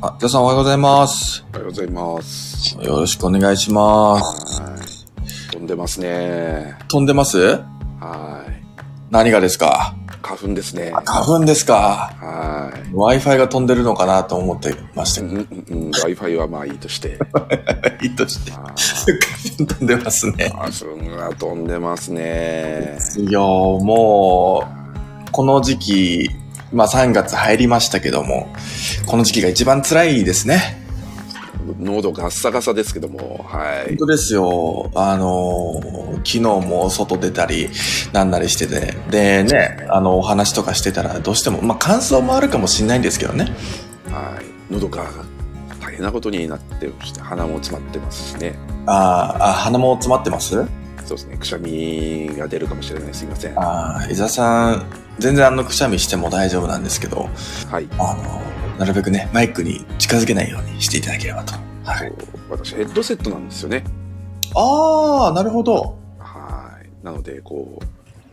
[0.00, 1.44] あ、皆さんおはようございます。
[1.52, 2.76] おはようございます。
[2.78, 4.60] よろしくお願いします。
[4.62, 5.50] はい。
[5.52, 6.76] 飛んでますね。
[6.88, 7.38] 飛んでます？
[8.00, 8.62] はい。
[9.10, 9.94] 何がですか？
[10.22, 10.92] 花粉ですね。
[11.04, 13.18] 花粉ですかはい。
[13.20, 15.38] ?Wi-Fi が飛んでるのかなと思ってましたうんうん
[15.68, 17.18] うん、Wi-Fi はまあいいとして。
[18.02, 18.52] いいとして。
[18.52, 18.74] あ花
[19.58, 20.52] 粉飛んでますね。
[20.54, 22.98] 花粉が飛んでますね。
[23.16, 23.42] いやー
[23.82, 24.62] も
[25.26, 26.30] う、この時期、
[26.72, 28.48] まあ3月入りましたけども、
[29.06, 30.86] この時期が一番辛いですね。
[31.80, 33.88] 喉ガッサガサですけども、はい。
[33.88, 34.90] 本当ですよ。
[34.94, 37.68] あのー昨日も外出たり、
[38.12, 43.44] なんなりしてて、でね、あの、お話とかしてたら、どうしても、まあ乾燥もあるかもしれないんですけどね。
[44.10, 44.72] はい。
[44.72, 45.04] 喉が
[45.80, 48.54] 大変なことになってまして、鼻も詰まってますしね。
[48.86, 50.54] あーあ、鼻も詰まってます？
[51.04, 51.36] そうですね。
[51.36, 53.14] くしゃみが出るかもしれない。
[53.14, 53.54] すいません。
[53.54, 54.86] はああ、伊沢さん、
[55.18, 57.28] 全然あのくしゃみしても大丈夫なんですけど、
[57.80, 57.88] い。
[57.98, 58.42] あの、
[58.78, 61.54] なるべくね、マイクに近づけないようにしていただければと。
[61.84, 62.12] はい。
[62.48, 63.84] 私ヘッドセットなんですよね。
[64.54, 65.98] ああ、なるほど。
[66.18, 67.04] はい。
[67.04, 67.84] なので、こう、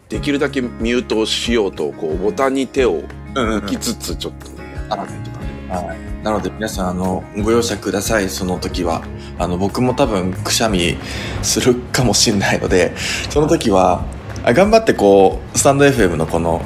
[0.09, 3.01] できるだけミュートをしようと、こう、ボタンに手を
[3.35, 6.21] 置きつつ、ちょっとね、やらないとダメなんですね。
[6.23, 9.03] なので皆さん、あの、ご容赦ください、その時は。
[9.37, 10.97] あの、僕も多分くしゃみ
[11.41, 12.95] するかもしれないので、
[13.29, 16.61] その時は、あ頑張ってこう、スタンド FM のこの、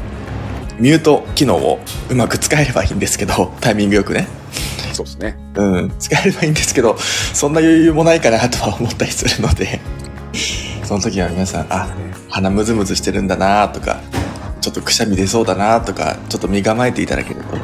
[0.80, 4.28] ミュート機能をうまく使えればいいんですけど、タイミングよくね。
[4.94, 5.38] そうですね。
[5.56, 9.80] うん、使えればいいんですけど、そんな余裕もないかなとは思ったりするので、
[10.84, 11.88] その時は皆さん、あ、
[12.30, 14.02] 鼻ムズムズしてるんだなとか、
[14.62, 17.58] ちょっとくしゃみ出そうだなとか、ちょっと身構えていただけると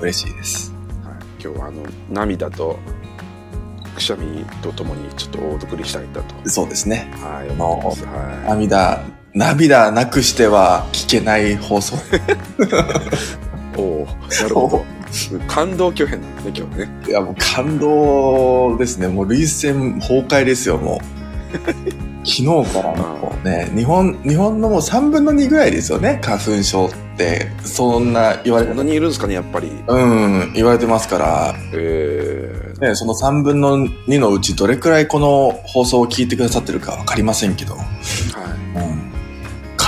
[0.00, 0.72] 嬉しいです。
[1.04, 2.78] はい、今日はあの涙と
[3.94, 7.12] くしゃみとともにちょっとお送りしたいんだと、そうですね。
[7.20, 8.04] はい、ます。
[8.04, 9.02] は涙、
[9.34, 11.96] 涙なくしては聞けない放送。
[11.96, 11.98] い。
[13.76, 14.06] おお、
[14.42, 14.84] なるほど。
[15.46, 16.88] 感動巨編なんですね、今日ね。
[17.08, 19.08] いや、もう感動ですね。
[19.08, 21.20] もう涙腺崩壊ですよ、もう。
[22.22, 27.50] 昨日からもうね、日本、日本のもう3分の2ぐらいですよね、花粉症って。
[27.64, 29.70] そんな言われてこんなにいるんですかね、やっぱり。
[29.86, 37.84] うん、言われてますから、えー、ね、その3分の2のうちどれくらいこの放送を聞いてくださってるかわかりませんけど、はい。
[38.76, 38.99] うん、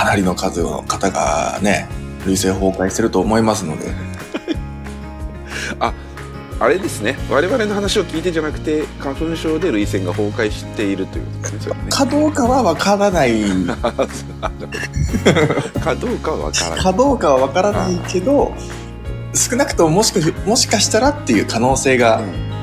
[0.03, 1.87] かなりの数の方がね、
[2.25, 3.93] 涙腺崩壊してると思いますので、
[5.79, 5.93] あ
[6.67, 11.75] れですね、我々の話を聞いてじゃなくて、花粉症で涙腺が崩壊しているということですね。
[11.89, 13.43] かどうかはわからない、
[15.81, 16.79] かどうかはわからない。
[16.79, 18.53] かどうかはわからないけど、
[19.33, 22.19] 少なくとももしかもしかしたらっていう可能性が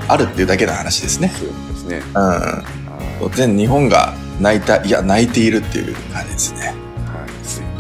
[0.08, 1.32] あるっていうだけの話ですね。
[1.34, 2.02] そういうことですね。
[2.14, 2.22] うん。
[2.22, 2.62] は
[3.34, 6.74] 全日本が泣いた、いや、泣いているっていう感じですね。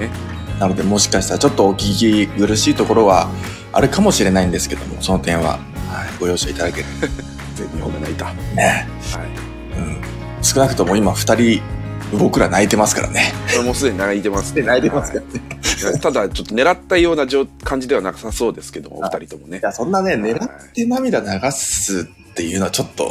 [0.00, 0.10] ね。
[0.58, 3.28] なので、もしかしたらちょっとお聞き苦しいところは
[3.72, 5.60] あるかもしれないんですけども、その点は、はい、
[6.18, 6.86] ご容赦いただける
[7.54, 8.26] 全日本が泣いた。
[8.26, 8.86] はね。
[9.76, 9.78] い。
[9.78, 10.44] うん。
[10.44, 11.62] 少なくとも今二人、
[12.18, 13.32] 僕ら泣いてますからね。
[13.64, 14.62] もうすでに泣いてます、ね。
[14.62, 14.68] ね。
[14.68, 19.60] はいただ、ちょっと狙ったような状感じではなさそうですけども、お二人ともねい。
[19.62, 23.10] や、そんなね、狙って涙流すっていうのはちょっと、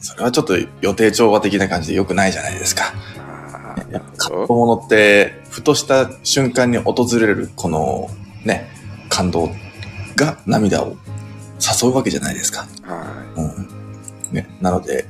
[0.00, 2.94] それはちょっと予定調和的な感じで良くないじゃないですか。
[3.88, 8.08] あーやっぱカッなるほトものって、ふとした瞬間に訪れる、この、
[8.44, 8.68] ね、
[9.08, 9.50] 感動
[10.16, 10.96] が涙を
[11.58, 12.66] 誘うわけじゃないですか。
[12.86, 14.34] どはうん。
[14.34, 15.06] ね、なので、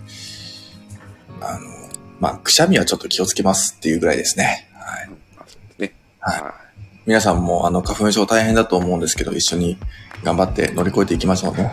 [1.40, 1.60] あの、
[2.20, 4.68] まあ、くしゃみはちょっと気をつけますっていうぐらいですね。
[4.74, 5.10] はい。
[5.80, 5.94] ね。
[6.20, 6.54] はいは
[7.06, 9.78] 皆さんも、あの、花粉症大変だと思うんですけど、一緒に
[10.24, 11.72] 頑張って乗り越えていきましょうね。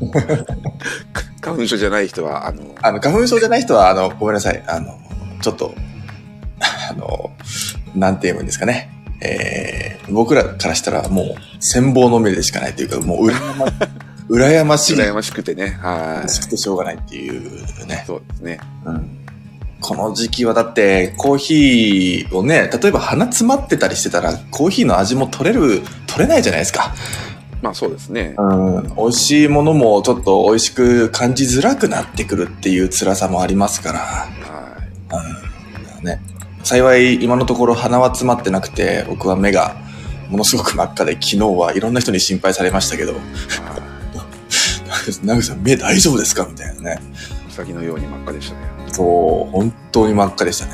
[0.00, 1.40] い。
[1.40, 4.62] 花粉症じゃない人は、あの、あの、花粉症じゃない人は、あの、ごめんなさい。
[4.66, 4.98] あの、
[5.42, 5.74] ちょっと、
[6.60, 7.30] あの、
[7.94, 8.90] なんて言うんですかね。
[9.20, 13.66] えー、僕らからしたらもう、羨望の目でしかないというか、もう、羨ま、
[14.28, 14.96] 羨ましい。
[14.96, 15.78] 羨ましくてね。
[15.80, 18.06] はしくてしょうがないっていうねい。。
[18.06, 18.58] そうですね。
[18.84, 19.10] うん。
[19.80, 26.94] この時期はだって、コーヒーをね、例えば鼻詰まってたりしてたら、コーヒーの味も取れる、取れないじゃないですか。
[27.62, 28.34] まあそうですね。
[28.38, 28.94] うん。
[28.96, 33.98] 美味しいものもちょっと美味しく感じづらくなってくるっていう辛さもありますから。
[33.98, 34.28] は
[35.12, 35.98] い。
[35.98, 36.04] うん。
[36.04, 36.20] ね。
[36.66, 39.76] 幸い今のところ鼻は詰まってなくて、僕は目が
[40.28, 43.18] ものすごく真っ赤で、昨日はいろんな人に心配されましたけど、は
[45.08, 46.44] いナグさん目大丈夫ですか？
[46.50, 47.00] みたいなね。
[47.48, 48.62] うさぎのように真っ赤でしたね。
[48.88, 50.72] そう、本当に真っ赤でしたね。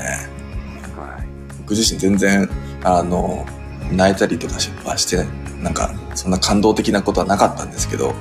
[0.96, 1.26] はい。
[1.58, 2.48] 僕自身全然、
[2.82, 3.44] あの、
[3.92, 4.54] 泣いたりとか
[4.86, 5.26] はして、
[5.62, 8.14] なんか、そんな感動的なことはなかったんですけど、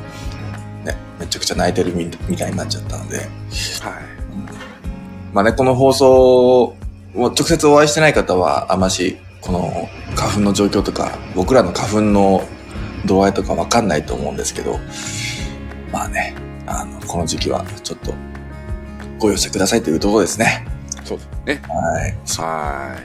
[0.83, 3.27] ね、めちゃくちゃ泣いてるみみたいになっちゃったので、はい。
[5.31, 6.75] まあね、この放送
[7.15, 12.47] を直接お会いしてない方は、あまし、この花粉の状況とか、僕らの花粉の
[13.05, 14.79] 度合いとかわかんないと思うんですけど、
[15.91, 16.35] まあね、
[16.65, 18.13] あの、この時期はちょっと
[19.19, 20.65] ご容赦くださいというところですね。
[21.03, 21.61] そうですね。
[21.67, 22.15] はい。
[22.37, 22.97] は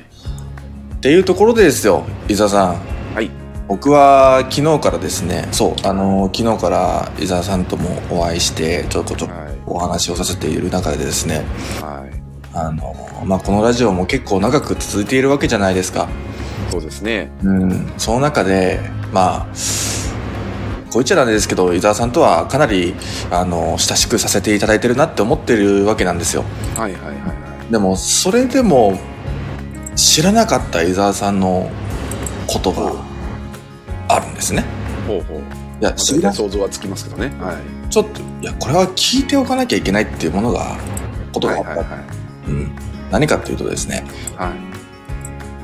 [0.96, 3.14] っていうところでですよ、伊沢さん。
[3.14, 3.30] はい。
[3.68, 9.46] 僕は昨日からですね、そう、あの、昨日から伊沢さんともお会いして、ちょっとちょっと。
[9.66, 11.44] お話をさせている中でですね、はい。
[12.56, 12.94] あの、
[13.26, 16.08] まあ、このラジオも結構長く続いているわけじゃないですか。
[16.70, 17.30] そうですね。
[17.44, 17.92] うん。
[17.98, 18.80] その中で、
[19.12, 22.94] まあ、こう言っちゃなんですけど、伊沢さんとはかなり、
[23.30, 26.44] あの、親しくさせていただいてるなって思ってるわけなんですよ。
[26.76, 28.98] はいはいはいはでも、それでも、
[29.94, 31.70] 知らなかった伊沢さんの
[32.46, 32.92] ことが
[34.08, 34.64] あるんですね。
[35.04, 35.08] い。
[35.08, 35.38] ほうほう。
[35.38, 35.42] い
[35.80, 37.34] や、まあ、知ら想像はつきますけどね。
[37.38, 37.90] はい。
[37.90, 40.76] ちょっと、いや、これは聞いておかなきゃいけないっていうものが、
[41.32, 41.68] ことがあった。
[41.70, 42.25] はいはいはい。
[42.46, 42.70] うん。
[43.10, 44.04] 何かっていうとですね、
[44.36, 44.52] は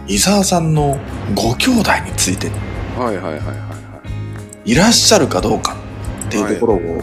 [0.08, 0.14] い。
[0.14, 0.98] 伊沢さんの
[1.34, 2.48] ご兄弟について
[2.96, 3.52] はいはいはいはいは
[4.64, 5.76] いらっしゃるかどうか
[6.28, 7.02] っていうところを、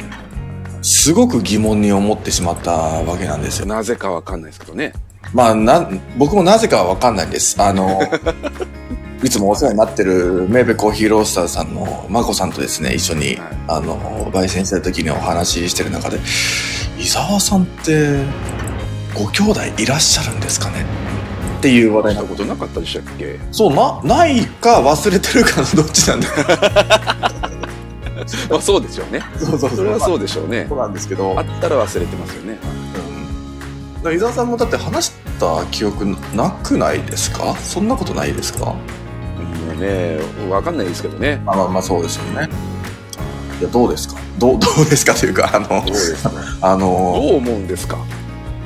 [0.81, 3.65] すごく疑問に思ってしまったわけなんですよ。
[3.65, 3.69] い。
[3.69, 4.93] なぜかわかんないですけどね。
[5.33, 7.61] まあ、な、僕もなぜかはわかんないんです。
[7.61, 8.01] あの、
[9.21, 16.17] いつもお世話になってるメーベコーヒーロースターさんのマコさんとですね、一緒に、はいあの、焙煎してる時にお話ししてる中で、
[16.97, 18.23] 伊沢さんって、
[19.21, 20.85] ご兄弟いらっしゃるんですかね？
[21.59, 23.37] っていう話題なことなかったでしたっけ？
[23.51, 26.27] そう、な、ないか忘れてるかのどっちなんだ？
[28.49, 29.21] まあそうですよね。
[29.37, 30.65] そうそうそれはそうでしょうね。
[30.69, 30.75] そ。
[30.75, 31.37] うなんですけど。
[31.37, 32.57] あ、ったら忘れてますよね。
[34.03, 34.15] うん。
[34.15, 37.55] 伊沢さんもだって話した記憶なくないですか？
[37.57, 38.65] そんなことないですか？
[38.65, 38.75] も
[39.77, 40.19] うね、
[40.49, 41.41] わかんないですけどね。
[41.45, 42.47] まあまあまあそうですよね。
[43.59, 44.15] いや、どうですか？
[44.37, 46.31] どう、 どうですかというか、あのどう、ですか？
[46.61, 46.87] あどの、
[47.33, 47.97] う思うんですか？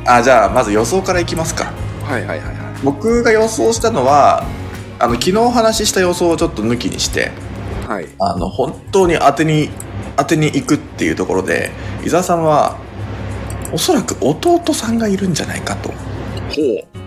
[0.05, 1.71] あ、じゃあまず予想からいきますか。
[2.03, 2.55] はいはいはいはい。
[2.83, 4.43] 僕が予想したのは、
[4.99, 7.31] あの、昨日お話しした予想をちょっと抜きにして、
[7.87, 8.07] はい。
[8.19, 9.69] あの、本当に当てに、
[10.17, 11.71] 当てに行くっていうところで、
[12.05, 12.77] 伊沢さんは、
[13.71, 15.89] おそらく弟さんがいるんじゃないかと。
[15.89, 17.03] ほう。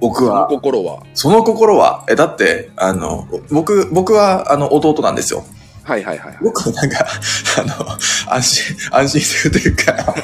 [0.00, 1.02] 僕その心は。
[1.14, 5.44] その心は、え、だって、あの、僕、僕は、あの、弟なんですよ。
[5.84, 6.38] はいはいはいはい。
[6.42, 7.06] 僕はなんか、
[7.58, 7.88] あの、
[8.34, 10.14] 安心、安心するというか、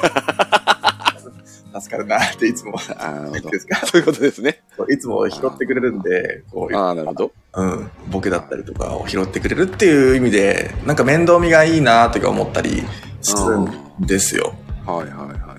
[1.88, 3.86] 助かるなっていつも、あか？
[3.86, 4.60] そういうことですね。
[4.90, 7.32] いつも拾ってくれるんで、こう、ああ、なるほど。
[7.54, 12.82] うん、ボケだったりとかを拾ってくれるっていう意味で、なんか面倒見がいいなとか思ったり
[13.22, 13.70] するん
[14.00, 14.54] ですよ。
[14.86, 15.58] はいはいはいはいはい。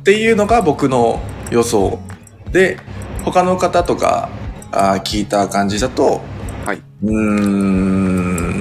[0.00, 1.98] っていうのが僕の予想。
[2.50, 2.78] で、
[3.24, 4.30] 他の方とか
[4.72, 6.20] あー聞いた感じだと、
[6.64, 6.82] はい。
[7.02, 8.54] うーん、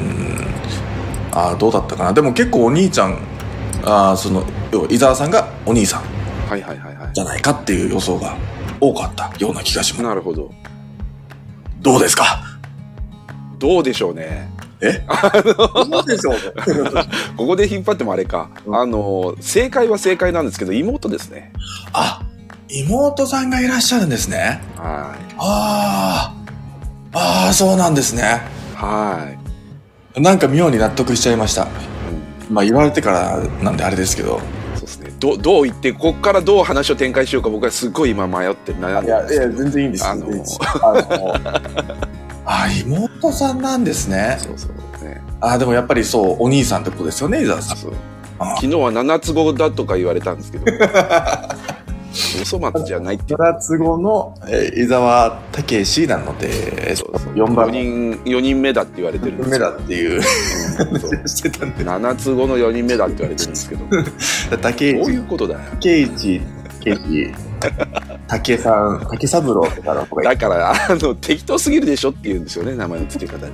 [1.32, 2.14] あーどうだったかな。
[2.14, 3.18] でも結構お兄ちゃん、
[3.84, 4.44] あーその、
[4.90, 6.04] 伊沢さんがお兄さん
[6.50, 8.36] はいはいはいはじゃないかっていう予想が
[8.80, 9.94] 多かったような気がしい。
[9.94, 10.04] ます。
[10.04, 10.52] なるほど。
[11.82, 12.42] どうですか？
[13.60, 14.50] どうでしょうね。
[14.82, 15.02] え？
[15.90, 16.36] どうでしょう？
[17.38, 18.50] ここで引っ張ってもあれか。
[18.66, 21.54] うんあの、正解は正解なんですけど、妹ですね。
[21.94, 22.22] あ、
[22.70, 24.62] 妹さんがいらっしゃるんですね。
[24.78, 26.34] はあ
[27.14, 28.42] あ、ああ、そうなんですね。
[28.74, 28.76] い。
[28.76, 29.28] は
[30.18, 31.64] なんか妙に納得しちゃいました。
[31.64, 31.66] い。
[32.50, 34.42] うんまあ言われてからなんであれですけど。
[35.24, 39.64] どう、どう言って、ここからどう話を展開しようか僕はすっごい今迷って悩んいや、いや、でるんですけど。
[39.64, 40.06] 全然いいんです。
[40.06, 41.34] あの全然いいですあの
[42.46, 44.38] あ、妹さんなんですね。
[44.42, 45.22] そうそうね。
[45.40, 47.78] あ、でもやっぱりそう、お兄さんってことですよね、伊沢さん。
[47.78, 50.66] 昨日は七つ子だとか言われたんですけど。
[52.42, 53.34] おそ松じゃないって。
[53.36, 60.18] 虎都合の、えー伊沢武史なので、そうそう4番4人、四人目だって言われてるんですよ目だっていうう
[60.98, 63.86] んそうしてたんで、七つ子の4人目だって言われてるんですけど。
[64.52, 65.60] ど竹うい内、うことだよ。
[65.72, 66.42] 竹内、
[66.84, 67.34] ケー
[68.28, 73.52] 竹さん、竹三郎とかの子がいだから、あの、適当すぎるでしょって言うんですよね、名前の付け方が。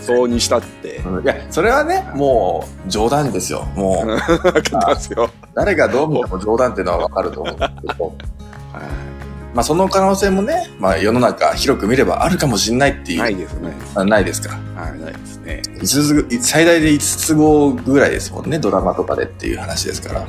[0.00, 0.96] そうにしたって。
[1.06, 3.66] うんいや、それはね、もう冗談ですよ。
[3.74, 4.18] もう、分
[4.52, 5.30] かってますよ。
[5.54, 9.10] 誰がどう見ても冗談っていうのはわかると思うんですけど、はい
[9.54, 13.98] まあその可能性もね、まあ世の中広く見ればあるかもしれないっていう、ないです、ないです。
[13.98, 14.56] あないですか。
[14.76, 15.62] はい、ないですね。
[15.80, 20.26] 五つ子最大で5つ子ぐらいですもんね、ドラマとかでっていう話ですから。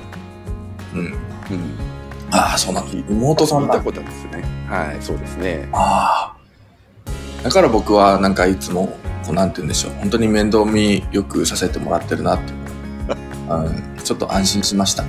[0.94, 1.00] うん。
[1.00, 1.14] うん。
[2.32, 2.92] ああ、そうなんだ。
[3.10, 3.80] 妹さんだ。
[3.80, 4.44] ことですね。
[4.68, 5.70] はい、そうですね。
[5.72, 7.44] ああ。
[7.44, 9.94] だから僕はなんかいつも、こうなんて言うんでしょう。
[10.00, 12.54] 本当に面倒見よくさせてもらってるなって。
[13.58, 15.04] うん、ちょっと安心しました。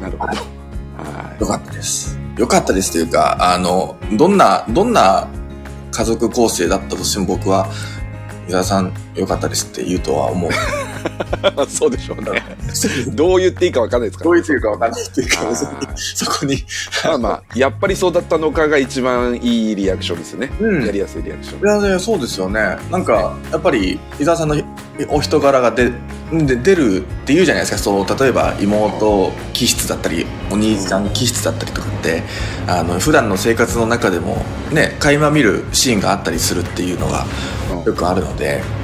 [0.00, 0.32] なるほど。
[0.32, 2.18] はよかったです。
[2.36, 5.28] よかったですというか、あの、どんな、どんな
[5.92, 7.68] 家族構成だったとしても僕は、
[8.48, 10.50] 伊沢さんよかったですって言うとは思う。
[11.06, 11.66] い。
[11.68, 12.42] そうでしょうね。
[13.14, 14.30] どう言っていいか分かんないですから。
[14.30, 15.36] どういうかわかんないっていうか、
[15.96, 16.64] そこに。
[17.04, 20.50] まあまあ、やっぱりそうだったのかが一番いいリアクションですね。
[20.60, 21.80] うんやりやすいリアクション。
[21.80, 22.76] いやいや、そうですよね。
[22.90, 24.56] なんか、やっぱり、伊沢さんの
[25.08, 25.92] お人柄が出
[26.32, 32.22] で出るっていうじゃないですかそう例えば妹気質だったりお兄ちゃん気質だったりとかって
[32.66, 34.36] あの普段の生活の中でも
[34.72, 37.26] ね垣間見るシーンがあったりするっていうのが
[37.84, 38.62] よくあるので、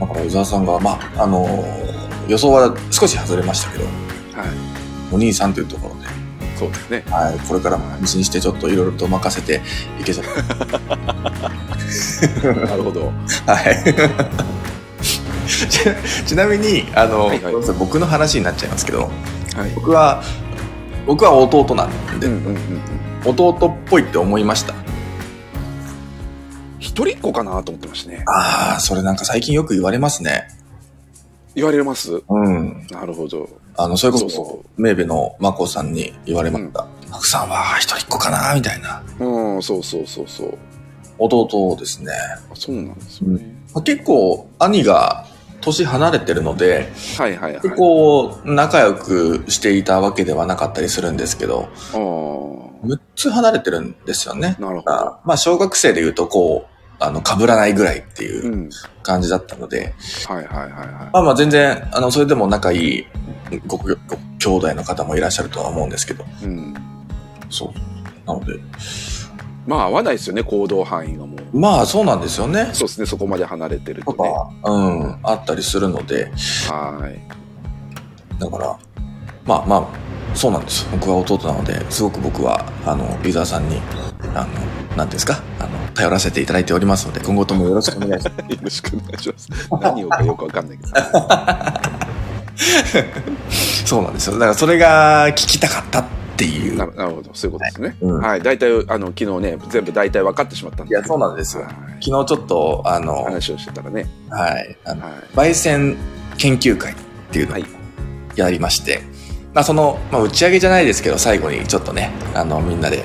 [0.00, 1.46] だから伊沢さんがまああの
[2.28, 3.94] 予想は少し外れましたけどはい。
[5.12, 6.06] お兄さんというところで、
[6.56, 7.02] そうですね。
[7.10, 9.62] はい、これからも安心してちょっといろいろと任せて
[9.98, 10.24] いけそう。
[12.66, 13.10] なるほど。
[13.46, 13.84] はい。
[15.46, 15.66] ち
[16.26, 17.54] ちなみにあの、はいはい。
[17.78, 19.70] 僕の話になっちゃいますけどはい。
[19.74, 20.22] 僕は
[21.06, 22.60] 僕は弟なんで、うんうんうんうん。
[23.24, 24.74] 弟っぽいって思いました？
[26.78, 28.24] 一人っ子かなと思ってましたね。
[28.26, 30.48] ああそれなんか最近よく言われますね。
[31.54, 32.22] 言われます？
[32.28, 32.86] うん。
[32.90, 33.48] なるほど。
[33.76, 39.02] あのそれこそそうそメーベのマコさんに言われました「マコさんは一人っ子かな?」みたいな。
[39.20, 40.58] うんそうそうそうそう。
[41.20, 42.12] 弟ですね、
[42.48, 43.42] あそうなんですよね、
[43.74, 45.26] まあ結構兄が
[45.60, 47.60] 年離れてるのではいはいはい。
[47.60, 51.68] 結構仲良くしていたわけではなかったりするんですけど。
[51.92, 54.56] あ6つ離れてるんですよね。
[54.58, 54.92] あなるほど。
[54.92, 58.70] あまあ小学生で言うとこうあの被らないぐらいっていううん。
[59.02, 59.94] 感じだったので、
[60.26, 60.86] はいはいはいはい。
[60.86, 63.06] まあまあ全然あのそれでも仲いい
[63.66, 63.94] ごごご
[64.38, 66.24] 兄弟の方もいらっしゃるとは思うんですけど。
[66.42, 66.74] うん。
[67.48, 68.26] そう。
[68.26, 68.60] なので。
[69.66, 71.58] まあ合わないですよね行動範囲がもう。
[71.58, 72.70] まあそうなんですよね。
[72.74, 76.30] そうですねそこまで離れてるととねか、うん、あったりするので。
[76.68, 77.38] はい。
[78.38, 78.78] だから
[79.48, 79.86] まあまあ
[80.36, 80.86] そうなんです。
[80.92, 83.80] 僕は弟なのですごく僕はあのユーザーさんに
[84.34, 84.48] あの
[84.96, 85.42] 何ですか？
[85.58, 88.52] あの頼らせていただいておりますので今後ともよろしくお願いします。
[88.52, 89.48] よろしくお願いします
[89.80, 90.90] 何をかよくわかんないけど。
[93.86, 94.34] そうなんですよ。
[94.34, 96.04] だからそれが聞きたかったっ
[96.36, 96.76] ていう。
[96.76, 97.30] なるほど。
[97.32, 97.96] そういうことですね。
[98.02, 98.20] うん。
[98.20, 98.42] はい。
[98.42, 101.62] 大体あの昨日ね全部大体分かってしまったんでいやそうなんですよ。
[101.62, 101.72] はい。
[101.72, 104.06] 昨日ちょっとあの話をしてたらね。
[104.28, 104.76] はい。
[104.84, 105.12] あのはい。
[105.34, 105.96] 焙煎
[106.36, 106.96] 研究会っ
[107.30, 107.64] ていうのをはい。
[108.36, 109.02] やりまして、
[109.58, 113.02] まあその、まあ、打ち上げじゃないですけど最後にちょっとねあのみんなで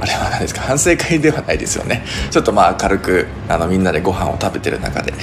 [0.00, 0.62] あれは何ですか？
[0.66, 2.04] 反省会ではないですよね。
[2.32, 5.14] ちょっとまあ軽くあのみんなでご飯を食べてる中で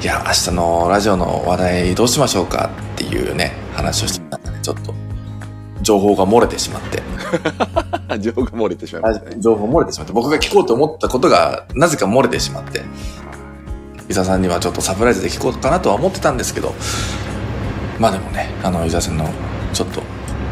[0.00, 4.94] いや明日のラジオの話題どうしましょうかっていうね話をしてた中でちょっと
[5.82, 7.02] 情報が漏れてしまって。
[8.20, 9.36] 情報が漏れてしまいましたね。
[9.40, 12.82] 情報漏れてしまって僕が聞こうと思ったことがなぜか漏れてしまって。
[14.08, 16.72] 伊沢さんにはちょっとサプライズで聞こうかなとは思ってたんですけど。
[17.98, 19.28] まあでもねあの伊沢さんの
[19.72, 20.02] ちょっと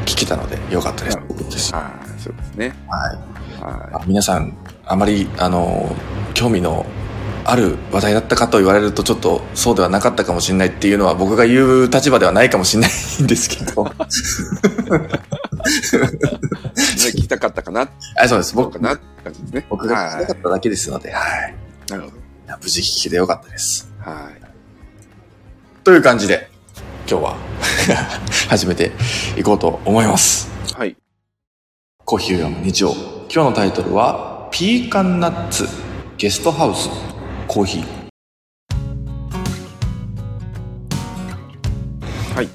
[0.07, 1.73] 聞けたのでよかったです。
[1.75, 2.75] はいそうですね。
[2.89, 3.63] はい。
[3.63, 5.95] はあ皆さんあまりあの
[6.35, 6.87] 興味の
[7.45, 12.91] ある話題だったかと言われるとちょっとそうではなかったかもしれないっていうのは僕が言う立場ではないかもしれない
[13.23, 13.85] んですけど。
[15.61, 19.67] 聞きたかったかなあそうです僕かなって感じですね。
[19.69, 21.55] 僕が聞きたかっただけですので、はい、
[21.89, 22.15] なるほど。
[22.63, 23.91] 無事聞けてよかったです。
[24.01, 24.41] はい。
[25.85, 26.50] という感じで
[27.11, 27.37] 今日は
[28.49, 28.93] 始めて
[29.37, 30.49] いこうと思います。
[30.77, 30.95] はい。
[32.05, 32.95] コーヒーを読む日曜。
[33.29, 35.69] 今日のタイトルはピーカンナッツ
[36.19, 36.89] ゲストハウス
[37.49, 37.85] コーヒー。
[42.37, 42.49] はい。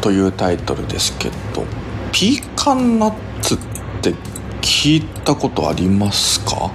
[0.00, 1.66] というタイトルですけど
[2.12, 3.58] ピーカンナッツっ
[4.00, 4.14] て
[4.62, 6.70] 聞いたことありますか？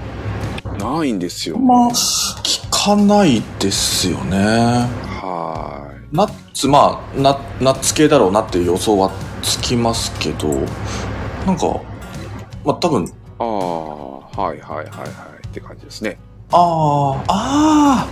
[0.77, 1.57] ないんですよ。
[1.57, 1.89] まあ
[2.43, 4.37] 聞かないですよね。
[4.37, 4.87] は
[6.11, 9.11] ナッツまあナナッツ系だろうなっていう予想は
[9.41, 10.47] つきますけど
[11.45, 11.81] なんか
[12.63, 13.07] まあ多分い
[13.39, 15.05] ああはいはいはいは
[15.41, 16.17] いって感じですね。
[16.51, 18.07] あーあ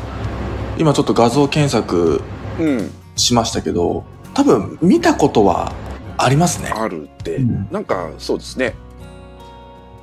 [0.78, 2.22] ー今ちょっと画像検索
[2.60, 2.92] うん。
[3.16, 5.72] しましたけど多分見たことは
[6.18, 6.70] ありますね。
[6.76, 7.68] あるって、うん。
[7.72, 8.76] なんかそうですね。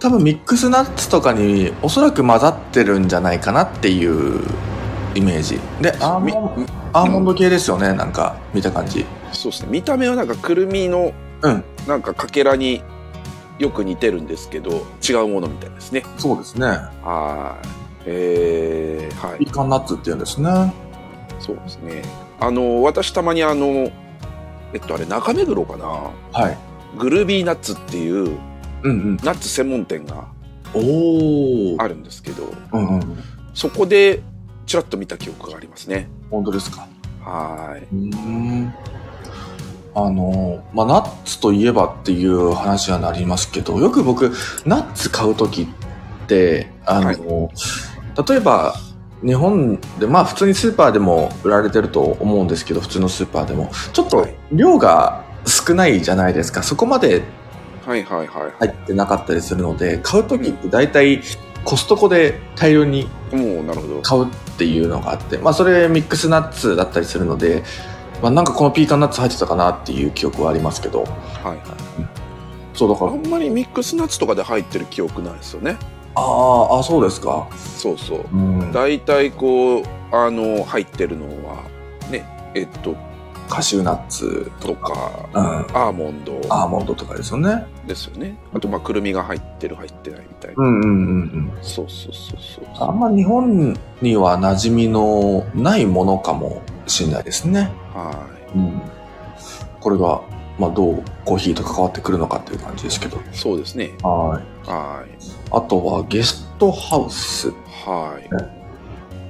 [0.00, 4.40] 多分ミックスナッツとかにおそらく混ざってるんじゃないかなっていう
[5.14, 5.58] イメージ。
[5.80, 9.04] でアーみモンアーモンド系ですよねなんか見た感じ。
[9.32, 9.68] そうですね。
[9.70, 11.64] 見た目はなんかくるみのうん。
[11.86, 12.82] なんかかけらに
[13.58, 16.04] よく似てるんですけど違うものみたいですね。
[16.18, 16.66] そうですね。
[16.66, 17.66] はい。
[18.06, 19.38] えー、はい。
[19.38, 20.72] ピーカンナッツっていうんですね。
[21.38, 22.02] そうですね。
[22.40, 23.90] あの私たまにあの
[24.72, 25.86] えっとあれ中目黒かな。
[25.86, 26.58] はい。
[26.98, 28.38] グルービーナッツっていう
[28.82, 29.16] うんうん。
[29.18, 30.26] ナッツ専門店が
[30.74, 33.22] あるんですけどうんうん。
[33.54, 34.22] そこで
[34.72, 36.08] ちらっと見た記憶がありますね。
[36.30, 36.88] 本当ですか？
[37.20, 38.74] はうーん。
[39.94, 44.32] あの、まあ、ナッツといえばっていう話はなりますけど、よく僕、
[44.64, 45.66] ナッツ買うときっ
[46.26, 47.18] て、あの、はい。
[48.26, 48.74] 例えば、
[49.22, 54.34] 日本で、まあ普通にスーパーでも売られてると思うんですけど、普通のスーパーでも、ちょっとはい。
[54.52, 56.62] 量が少ないじゃないですか。
[56.62, 57.22] そこまでい
[57.86, 58.52] はいはいはい。
[58.60, 61.20] 入ってなかったりするので、買うときって大体
[61.62, 64.02] コストコで大量にもうなるほど。
[64.02, 67.62] 買うっていうのがあって、まあそれミックスナッツだったりするので、
[68.22, 71.06] まあなんかこのピーカンナッツ入ってたかなっていう記憶はありますけど、は
[71.44, 71.58] いはい。
[72.74, 75.76] そうだから、あんまりミックスナッツとかで入ってる記憶ないですよね。
[76.14, 77.48] あーあ、そうですか。
[77.56, 78.24] そうそう。
[78.32, 78.72] うん。
[78.72, 81.62] 大体こうあの入ってるのは
[82.10, 82.94] ねえっと
[83.52, 85.42] カシューナッツとかうん。
[85.76, 87.66] アーモンドアーモンドとかですよね。
[87.86, 91.52] ですよねあとまあくるみが入ってる入ってないみたいな、うんうんうんうん。
[91.60, 97.70] そうそうそうそうあんま日本には馴染みのないものかもしれないですね。
[97.92, 98.80] はうん。
[99.80, 100.22] これが、
[100.58, 103.18] まあどうコーヒーと関わってくるのかっていう感じですけど。
[103.18, 104.70] いそうですねはい。
[104.70, 105.12] はい
[105.54, 107.50] あとはゲストハウス。
[107.84, 108.62] はい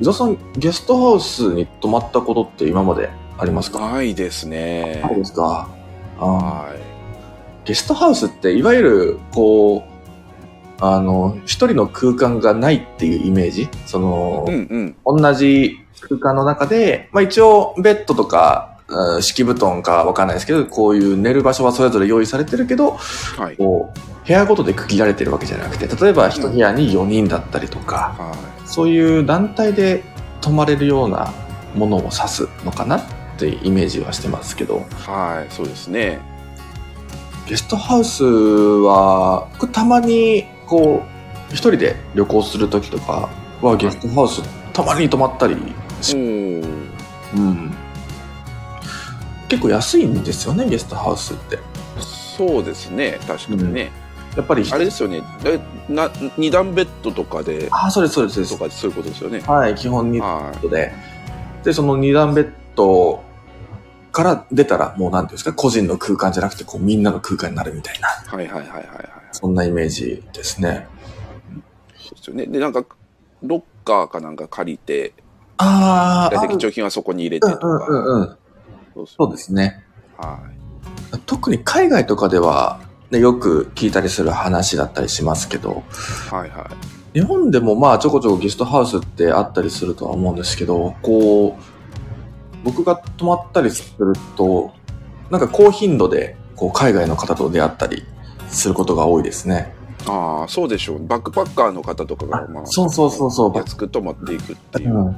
[0.01, 3.11] 伊沢さん、ゲストハウスに泊まったことって今まで
[3.43, 3.81] ありますか？
[3.81, 5.01] ないですね。
[5.03, 5.69] ないですか？
[6.19, 6.75] は
[7.65, 13.69] ゲストハウスって、いわゆる、こう、あの、一人の空間がないっていうイメージ？
[13.87, 15.21] その、いうんうん。
[15.21, 18.73] 同じ空間の中で、まあ一応、ベッドとか、うん
[19.23, 22.99] 敷布団かわかんないですけど、こういう寝る場所はそれぞれ用意されてるけど、
[23.39, 23.57] はい。
[23.57, 28.35] こう、部屋ごとで区切られてるわけじゃなくて、例えば一部屋に4人だったりとか、は
[28.67, 30.03] そういう団体で
[30.43, 31.33] 泊まれるような
[31.75, 32.99] ものを指すのかな？
[32.99, 33.03] っ
[33.51, 36.21] てイメージはしてますけど、いはいそうですね
[37.47, 41.03] ゲストハウスは、僕たまにこ
[41.51, 43.29] う、一人で旅行するときとか
[43.61, 45.57] はゲストハウスたまに泊まったり
[46.01, 46.19] しう
[47.41, 47.75] ん。
[49.49, 51.59] 結構安いんですよね、ゲストハウスって。
[52.01, 53.91] そうですね確かにね、
[54.37, 59.51] やっぱり、あれですよねえな二段ベッドとかであ、そうです、そうです、そうでとかそういうことですよねす。
[59.51, 60.93] はい、基本にはで。
[61.65, 63.23] で、その二段ベッド
[64.13, 69.09] から出たら、もうなんていうんですか、個人の空間じゃなくて、こう、みんなの空間になるみたいな、いはいはいはいはいはい。
[69.33, 70.87] そんなイメージですね。
[71.97, 72.47] そうですよね。
[72.47, 72.85] でなんか
[73.43, 75.15] ロッカーかなんか借りて
[75.57, 78.37] あー大体貴重品はそこに入れてとか、うんうんうんうん。
[78.95, 79.85] そうそうですね。
[80.17, 80.39] は
[81.27, 85.83] 特に海外とかでは、ね、よく聞いたりする話だったりしますけど、
[86.31, 86.71] いはいは
[87.15, 87.19] い。
[87.19, 91.72] 日本でもまあちょこちょこゲストハウスってあったりするとは思うんですけど、こう、
[92.65, 94.73] 僕が泊まったりすると、
[95.31, 98.05] なんか高頻度でこう海外の方と出会ったり
[98.49, 99.75] することが多いですね。
[100.07, 103.57] ああそうでしょうバックパッカーの方とかがまあそうそうそうそう。
[103.57, 105.17] 安く泊まっていくっていう、うん、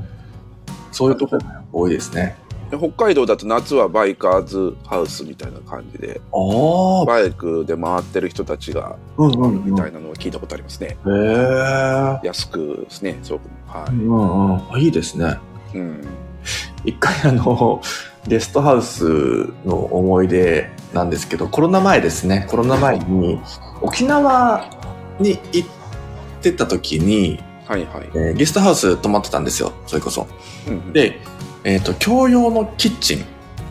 [0.93, 2.37] そういうところが多いですね。
[2.71, 6.21] で北海道だと夏はバイカーズハウスみたいな感じで
[7.07, 9.65] バイクで回ってる人たちがうんうんうん。
[9.73, 12.21] みたいなのを聞いたことありますね、へえ。
[12.27, 14.81] 安くですねそうはうんうんうん。
[14.81, 15.39] いいですね。
[15.75, 16.01] い、うん、
[16.85, 17.81] 一回あの、
[18.27, 22.47] ゲストハウスの思い出なんですけど、コロナ前ですね。
[22.49, 23.41] コロナ前に
[23.83, 24.71] 沖縄
[25.19, 25.69] に行っ
[26.41, 29.73] てた時に、はいはい、えーゲストハウス泊まってたんですよ。
[29.87, 30.27] それこそ。
[30.69, 31.21] うんうん、で、
[31.65, 33.25] えっ、と、共用のキッチン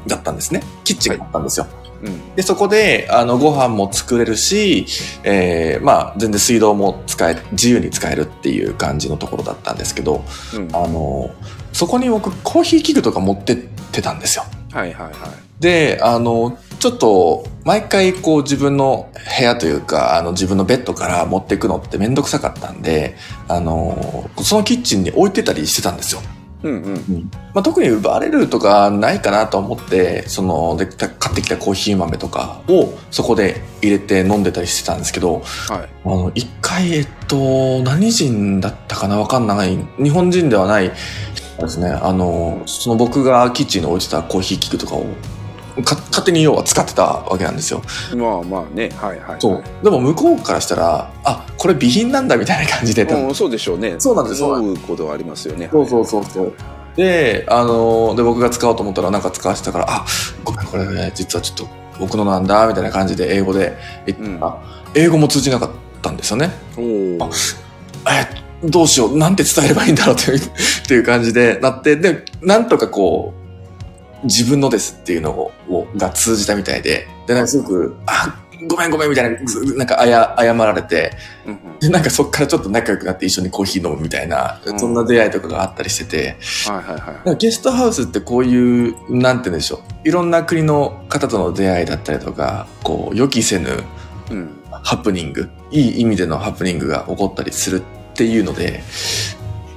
[0.07, 0.63] だったんですね。
[0.83, 1.67] キッチンがあったんですよ。
[2.03, 4.85] うんで、そこで、あの、ご飯も作れるし、
[5.23, 11.31] えーまあ、全然水道も使え、自由に使えるっていう感じのところだったんですけど、うん、あの、
[11.71, 14.43] そこに僕、コーヒー器具とか持ってってたんですよ。
[14.71, 15.13] はいはいはい
[15.59, 23.15] で、あの、ちょっと、毎回こう自分の部屋というか、あの自分のベッドから持っていくのってめんどくさかったんで、
[23.47, 26.21] あの、そのキッチンに置いてたりしてたんですよ。
[26.63, 27.31] うんうん。
[27.53, 35.89] まあ、特に奪われるとかないかなと思って、その、で、買ってきたコーヒー豆とかをそこで入れて飲んでたりしてたんですけど、はい。
[36.05, 40.91] あの、一回、えっと、何人だったかなわかんない、日本人ではない
[41.59, 45.07] ですね、あの、その僕がキッチンに置いてたコーヒー器具とかを、か
[45.77, 47.81] 勝手に要は使ってたわけなんですよ。
[48.15, 48.89] まあまあね。
[48.89, 49.63] はいはいそう。
[49.83, 53.95] でも向こうからしたら、あ、これ備品なんだみたいな感じで、うん、そうでしょうね。
[53.99, 55.69] そうなんです思うことはありますよね。
[55.71, 56.53] そうそうそうそう。
[56.95, 60.05] で、あの、で、僕が使おうと思ったらなんか使わせたから、あ、
[60.43, 61.67] ごめん、これ、ね、実はちょっと
[61.99, 64.61] 僕のなんだ、みたいな感じで英語で言ったら、
[64.93, 65.69] 英語も通じなかっ
[66.01, 66.51] たんですよね。
[66.77, 66.81] お
[67.23, 67.29] お
[68.05, 70.41] あえ、どうしよう、なんて伝えればいいんだろうっていうっ
[70.87, 73.42] ていう感じでなって、で、なんとかこう、
[74.23, 81.11] 自分のですっていうのを、をが通じたみたいで、で、なんかすごく、あ、ごめんごめんみたいな、ずなんかあや謝られて、
[81.45, 81.59] うん。
[81.79, 84.79] で、なんかそっからちょっと仲良くなって一緒にコーヒー飲むみたいな、うん。
[84.79, 86.37] そんな出会いとかがあったりしてて、
[86.71, 86.99] はいはいはい。
[86.99, 90.07] なんかゲストハウスってこういう、なんて言うんでしょう。
[90.07, 93.83] いろんな国の方との出会いだったりとか、こう、予期せぬ
[94.31, 94.49] うん。
[94.83, 98.83] ハプニング、いい意味でのハプニングが起こったりするっていうので、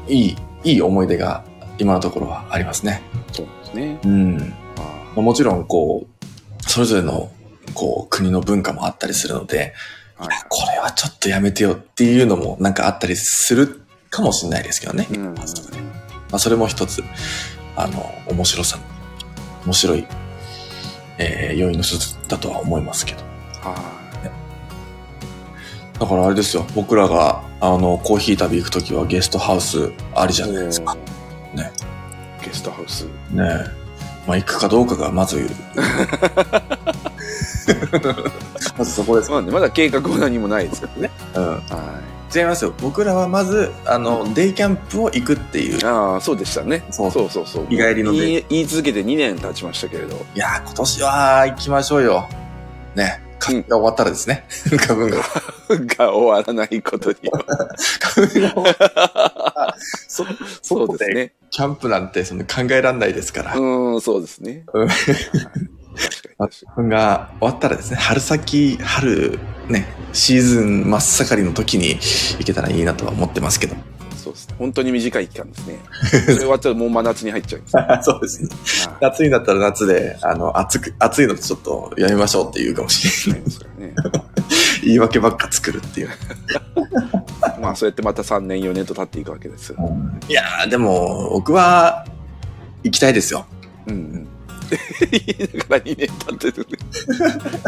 [0.09, 1.45] いい、いい思い出が
[1.79, 3.03] 今のところはありますね。
[3.33, 4.55] そうですねうん。
[5.17, 7.31] もちろん、こう、それぞれの、
[7.75, 15.07] こう、国の文化もあったりするので、ーはいこれはちょっとやめてよっていうのもなんかあったりするかもしれないですけどね。
[15.11, 15.43] うんま
[16.33, 17.03] あ、それも一つ、
[17.77, 18.79] あの、面白さ、
[19.65, 20.07] 面白い、
[21.19, 23.21] えー、要因の一つだとは思いますけど。
[23.63, 23.97] は
[25.99, 30.45] だからあれですよ、僕らが、あの、コーヒー旅行くときはゲストハウスありじい。
[30.45, 30.97] ゃないですか。
[32.47, 32.53] ね。
[32.53, 33.05] ゲストハウス。
[33.05, 33.87] ねえ。
[34.27, 35.39] まあ、行くかどうかがまず、
[38.77, 39.31] まずそこです。
[39.31, 41.11] まあね、まだ計画は何もないですけどね。
[41.35, 41.45] うん。
[41.45, 41.61] は
[42.35, 42.75] 違いますよ。
[42.83, 45.85] 僕らはまず、あの、デイキャンプを行くっていうい。。
[45.85, 46.83] ああ、そうでしたね。
[46.91, 47.67] そうそうそうそう。
[47.69, 50.17] 日帰りので言い言い続けて2年経ちましたけれど。
[50.35, 52.29] いやー、今年は行きましょうよ。
[52.97, 53.26] ね。
[53.39, 54.45] 花粉が終わったらですね。
[54.79, 55.23] 花粉が。
[55.97, 57.45] が終わらないことには。
[58.01, 59.77] 花粉が終わったら。
[60.09, 60.25] そ、
[60.63, 61.33] そ そうでね。
[61.51, 63.55] キャンプなんてその考えられないですから。
[63.55, 64.65] うーん、そうですね。
[66.39, 71.95] 花粉が終わったらですね、春先、春、ね、シーズン真っ盛りの時に
[72.39, 73.77] 行けたらいいなとは思ってますけど。
[74.27, 74.27] に。
[74.27, 74.55] そうですね。
[74.59, 75.79] 本当に短い期間ですね。
[76.03, 78.05] それ終わったらもう真夏に入っちゃいます。
[78.11, 78.49] そうですね。
[78.49, 83.43] はい夏になったら夏で、あの、暑く、暑いのちょっとやめましょうって言うかもしれない。
[83.43, 83.95] ですからね。
[84.83, 86.09] 言い訳ばっか作るっていう。
[87.61, 89.77] まあ、そうやってまた3年、4年と経っていくわけですよ。
[90.29, 92.07] いやー、でも、僕は、
[92.83, 93.47] 行きたいですよ。
[93.87, 94.29] うんうん。
[95.11, 96.67] 言いながら2年経ってる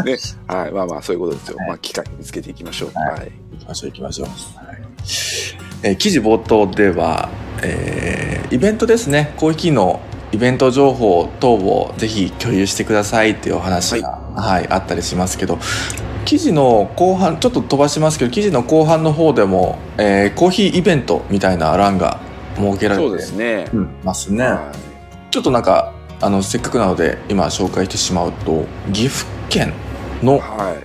[0.05, 0.11] ね。
[0.11, 0.17] ね。
[0.47, 0.71] はい。
[0.71, 1.57] まあまあ、そういうことですよ。
[1.67, 2.91] まあ、機会見つけていきましょう。
[2.93, 3.31] はいはい。
[3.53, 4.27] 行きましょう行きましょう。
[4.65, 5.38] はい
[5.83, 7.29] えー記事冒頭では、
[7.63, 15.59] えーイベントですね、コーヒーのイベント情報等をぜひ共有してくださいっていうお話が、はいあったりしますけど、
[16.25, 22.19] 記事の後半、ちょっと飛ばしますけど、記事の後半の方でも、えーコーヒーイベントみたいな欄が
[22.55, 23.69] 設けられてそうですね。
[23.73, 24.43] うんますね。
[24.43, 24.71] は
[25.31, 29.73] ちょっとなんか、あの、せっかくなので今紹介してしまうと、岐阜県
[30.23, 30.75] のい。、は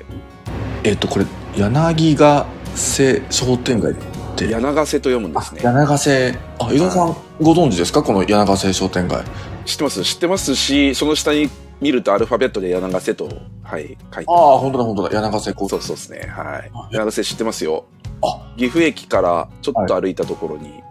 [0.83, 0.89] い。
[0.89, 1.27] えっ、と、これ、
[1.57, 3.95] 柳ヶ瀬商店街
[4.35, 4.49] って。
[4.51, 5.61] 柳ヶ瀬と読むんですね。
[5.63, 8.03] 柳ヶ瀬、あ、伊沢さん、ご存知ですか？
[8.03, 9.25] この柳ヶ瀬商店街。
[9.65, 10.03] 知ってます？
[10.03, 11.49] 知ってますし、その下に
[11.81, 13.29] 見るとアルファベットで柳ヶ瀬と、
[13.63, 15.11] はい、書いてああ、本当だ、本当だ。
[15.11, 16.19] 柳ヶ瀬こそうそうですね。
[16.29, 16.89] はいあ。
[16.93, 17.85] 柳ヶ瀬知ってますよ。
[18.23, 20.83] あ岐阜駅からちょっと歩いたところに、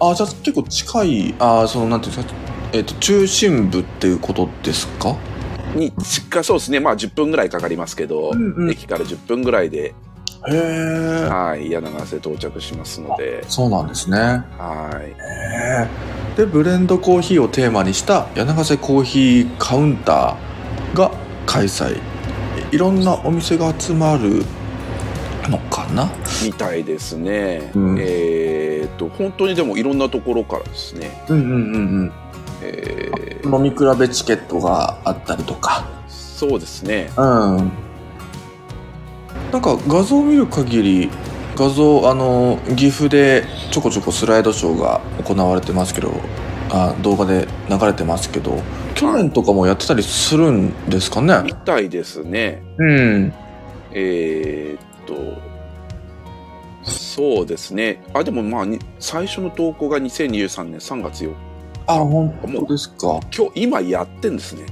[0.00, 2.34] あ、じゃあ結構近い、あその、なんていうんですか、
[2.72, 5.16] えっ、と、中心部っていうことですか？
[5.76, 6.80] に近そうですね。
[6.80, 9.94] まあ10分ぐらいかかりますけど、うんうん駅から10分ぐらいで、
[10.48, 11.28] へえ。
[11.28, 14.18] はい、柳ヶ瀬到着しますので、そうなんですね。
[14.58, 14.90] は
[16.34, 16.36] い。
[16.36, 21.12] で、ブレンドコーヒーをテーマにした柳ヶ瀬コーヒーカウンターが
[21.46, 22.00] 開催。
[22.70, 24.44] いろんなお店が集まる
[25.48, 26.10] のかな？
[26.42, 27.70] みたいですね。
[27.74, 32.12] うんえっと、本当にでもいろんなところからですね、うんうんうん
[32.62, 33.54] えーうん。
[33.54, 35.86] 飲み比べチケットがあったりとか。
[36.08, 37.10] そうですね。
[37.16, 37.70] うん。
[39.52, 41.10] なんか画像を見る限り、
[41.56, 46.12] 画像、あの、岐阜でちょこちょこスライドショーが行われてますけど、
[46.70, 48.62] あ動画で流れてますけど、
[48.94, 51.42] 去年とかもやってたりするんですかね？
[51.44, 52.62] みたいですね。
[52.78, 53.32] うん。
[53.92, 55.14] えーっと、
[56.90, 58.02] そうですね。
[58.14, 61.34] あ、でもまあ、に最初の投稿が2023年3月4日。
[61.88, 62.32] あ、本
[62.66, 63.20] 当ですか？
[63.36, 64.62] 今日、今やってんですね。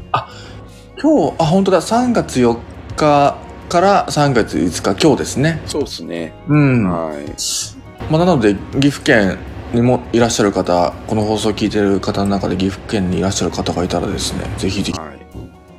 [1.03, 2.57] 今日、あ、本当だ、3月4
[2.97, 3.37] 日
[3.71, 5.63] から3月5日、今日ですね。
[5.65, 6.35] そうですね。
[6.49, 6.91] うん。
[6.91, 8.13] はい。
[8.13, 9.39] まあ、なので、岐阜県
[9.73, 15.19] にもいらっしゃる方、この放送を聞いてる方の中で岐阜県にいらっしゃる方がいたらですね、ぜひぜひ、はい。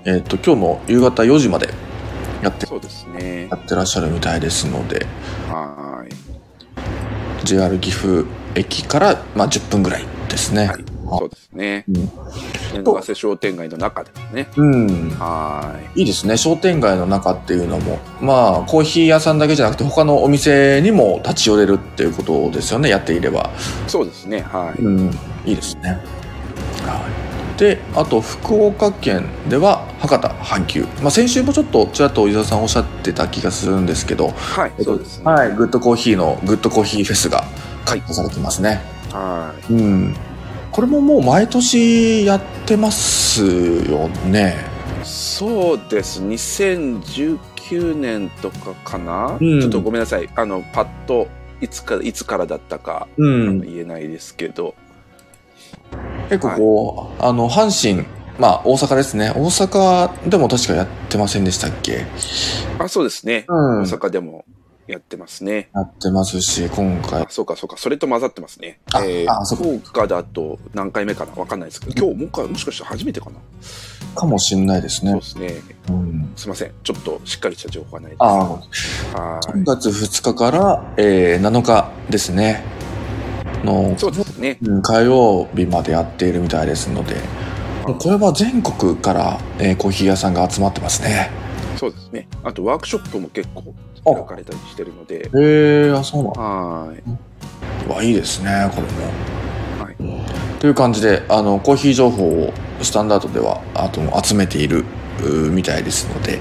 [0.05, 1.69] えっ、と、今日の夕方4時まで
[2.41, 3.57] やって、そうですねや。
[3.57, 5.05] ってらっしゃるみたいですので、
[5.49, 7.45] はい。
[7.45, 8.25] JR 岐阜
[8.55, 10.67] 駅から、まあ、10分ぐらいですね。
[10.67, 10.90] はい。
[11.17, 11.85] そうですね。
[11.87, 12.11] うん
[12.73, 14.47] 柳ヶ瀬商店街の中でね。
[14.55, 15.09] うん。
[15.11, 16.37] はいいですね。
[16.37, 23.51] 商店街の中っていうのも、まあ、コーヒー屋さんだけじゃなくて、他のお店にも立ち寄れるっていうことですよね、やっていれば。
[23.85, 23.89] い。
[23.89, 24.41] そうですね。
[24.41, 24.81] はい。
[24.81, 25.11] うん。
[25.45, 25.99] いいですね。
[26.85, 27.07] は
[27.57, 27.59] い。
[27.59, 30.83] で、あと、福岡県では、博多阪急。
[31.01, 34.71] まあ、先週もちょっと、ちらっと伊沢さんおっしゃってた気がするんですけど、はい。
[34.83, 35.25] そうですね。
[35.25, 35.55] はい。
[35.55, 37.43] グッドコーヒーの、グッドコーヒーフェスが
[37.85, 38.81] 開催されてますね。
[39.11, 39.73] はい。
[39.73, 40.15] うん。
[40.71, 44.55] これももう毎年やってますよね。
[45.03, 46.21] そうです。
[46.23, 50.29] 2019年とかかな、うんちょっとごめんなさい。
[50.35, 51.27] あの、パッと、
[51.59, 53.61] いつか、いつからだったか、うん。
[53.61, 54.75] 言えないですけど、
[56.29, 58.05] 結構こう、あの、阪神、
[58.39, 59.31] まあ大阪ですね。
[59.35, 62.05] 大阪でも確かやってませんでしたっけ？
[62.79, 63.45] あ、そうですね。
[63.47, 64.45] うん大阪でも
[64.91, 65.69] やってますね。
[65.73, 67.27] やってますし、今回あ、。
[67.29, 67.77] そうかそうか。
[67.77, 68.79] それと混ざってますね。
[68.93, 73.37] あえー、あそうか福岡だと何回目かなわかんないですけど、今日もう一回、もしかして初めてかな？
[74.15, 75.25] かもしんないですねそうで。
[75.25, 75.75] すね。
[75.89, 76.33] うん。
[76.35, 76.71] すいません。
[76.83, 78.23] ちょっとしっかりした情報がないです。
[78.23, 82.63] ああ、は3月2日から、えー、7日ですね。
[83.63, 84.57] の、そうですね。
[84.61, 87.15] うん火曜日までやっているみたいですので、
[87.85, 91.29] これは全国から、えーコーヒー屋さんが集まってますね。
[91.81, 92.27] そうですね。
[92.43, 93.73] あとワークショップも結構
[94.05, 95.31] あ開かれたりしてるので。
[95.35, 96.41] へえあ、そうなんだ。
[96.41, 97.89] はい。
[97.89, 99.83] わいいですね、これも。
[99.83, 100.59] はい。
[100.59, 104.85] という感じで、あの、コーヒー情報をスタンダードでは、あと集めている
[105.49, 106.39] みたいですので、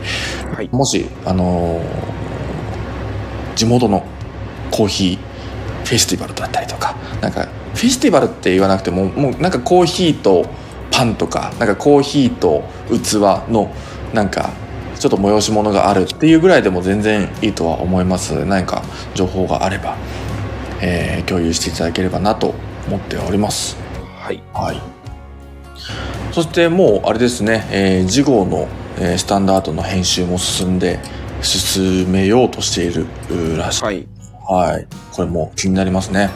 [0.55, 0.69] はい。
[0.73, 2.21] もし、あのー
[3.57, 4.05] 地元の
[4.71, 10.47] コーヒーフェスティバルだったりとか、なんか、フェスティバルって言わなくても、もうなんかコーヒーと
[10.91, 13.71] パンとか、なんかコーヒーと器の、
[14.15, 14.51] なんか、
[15.01, 18.83] ちょっと催し物があるっていうぐらいでも全然いいとは思います何か
[19.15, 19.97] 情報があれば、
[20.83, 22.55] えー共有していただければなと
[22.87, 23.77] 思っております。
[24.19, 24.43] はい。
[24.53, 24.81] はい。
[26.33, 30.99] そしてもうあれですね、えー次号の、えースタンダードの編集も進んで
[31.43, 33.07] 進めようとしている
[33.57, 33.85] らしい。
[33.85, 34.07] はい。
[34.49, 34.87] はい。
[35.13, 36.31] これも気になりますね。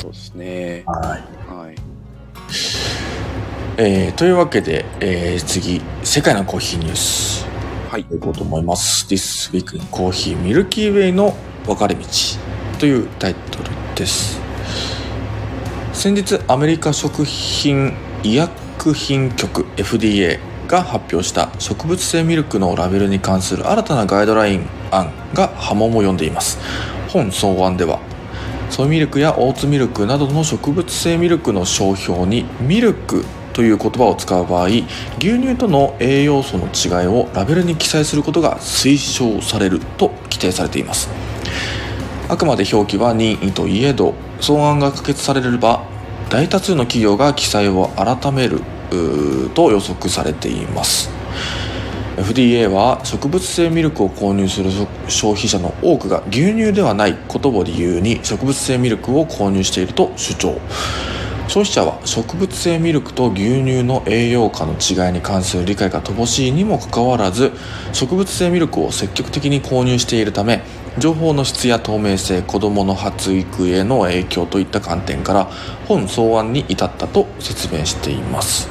[0.00, 0.82] そうですね。
[0.86, 1.18] は
[1.50, 1.54] い。
[1.54, 1.74] はい。
[3.76, 7.47] えーというわけで、えー次、世界のコーヒーニュース。
[7.88, 8.02] はい。
[8.02, 9.06] いこうと思います。
[9.06, 12.04] This Week in Coffee ミルキーウェイの分かれ道
[12.78, 14.38] というタイトルです。
[15.94, 26.58] 先日アメリカ食品医薬品局 FDA が発表した植物性ミルクのラベルに関する新たなガイドライン案が波紋を呼んでいます。
[27.08, 28.00] 本草案では
[28.68, 33.24] ソイミルクやオーツミルクなどの植物性ミルクの商標にミルク
[33.58, 34.86] という言葉を使う場合牛
[35.18, 41.08] 乳との栄養素の違いをラベルに記載することが推奨されると規定されています。
[42.28, 45.82] あくまで表記は任意といえど草案が可決されれば
[46.30, 48.60] 大多数の企業が記載を改める
[49.56, 51.10] と予測されています。
[52.16, 54.70] FDA は植物性ミルクを購入する
[55.08, 60.60] 消費者の多くが牛乳ではないことを理由に植物性ミルクを購入していると主張。
[61.48, 67.52] 消費者は植物性ミルクと牛乳の栄養価の違いに関する理解が乏しいにもかかわらず
[67.94, 70.62] 植物性ミルクを積極的に購入しているため
[70.98, 75.44] 情報の質や透明性子どもの発育への影響といった観点から
[75.86, 78.68] 本草案に至ったと説明しています。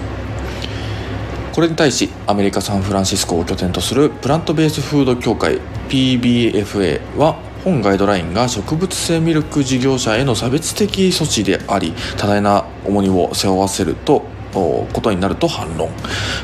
[1.53, 5.59] これに対しアメリカ・サンフランシスコを拠点とするプラントベースフード協会
[5.89, 15.89] PBFA は本ガイドラインが植物性ミルク事業者への差別的措置であり多大な重荷を背負わせるとことになると反論。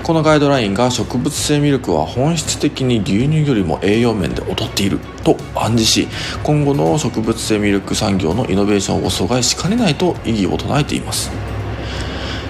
[0.03, 6.07] このガイドラインが植物性ミルクは本質的に牛乳よりも栄養面で劣っていると暗示し
[6.43, 11.31] 今後の植物性ミルク産業のイノベーションを阻害しかねないと異議を唱えています。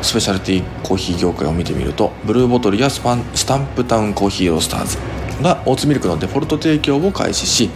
[0.02, 4.98] スペシャルティーコーヒー業界を見てみるとブルーボトルやスパンスタンプタウンコーヒーロースターズ
[5.44, 7.70] がオーツミルクのデフォルト提供を開始し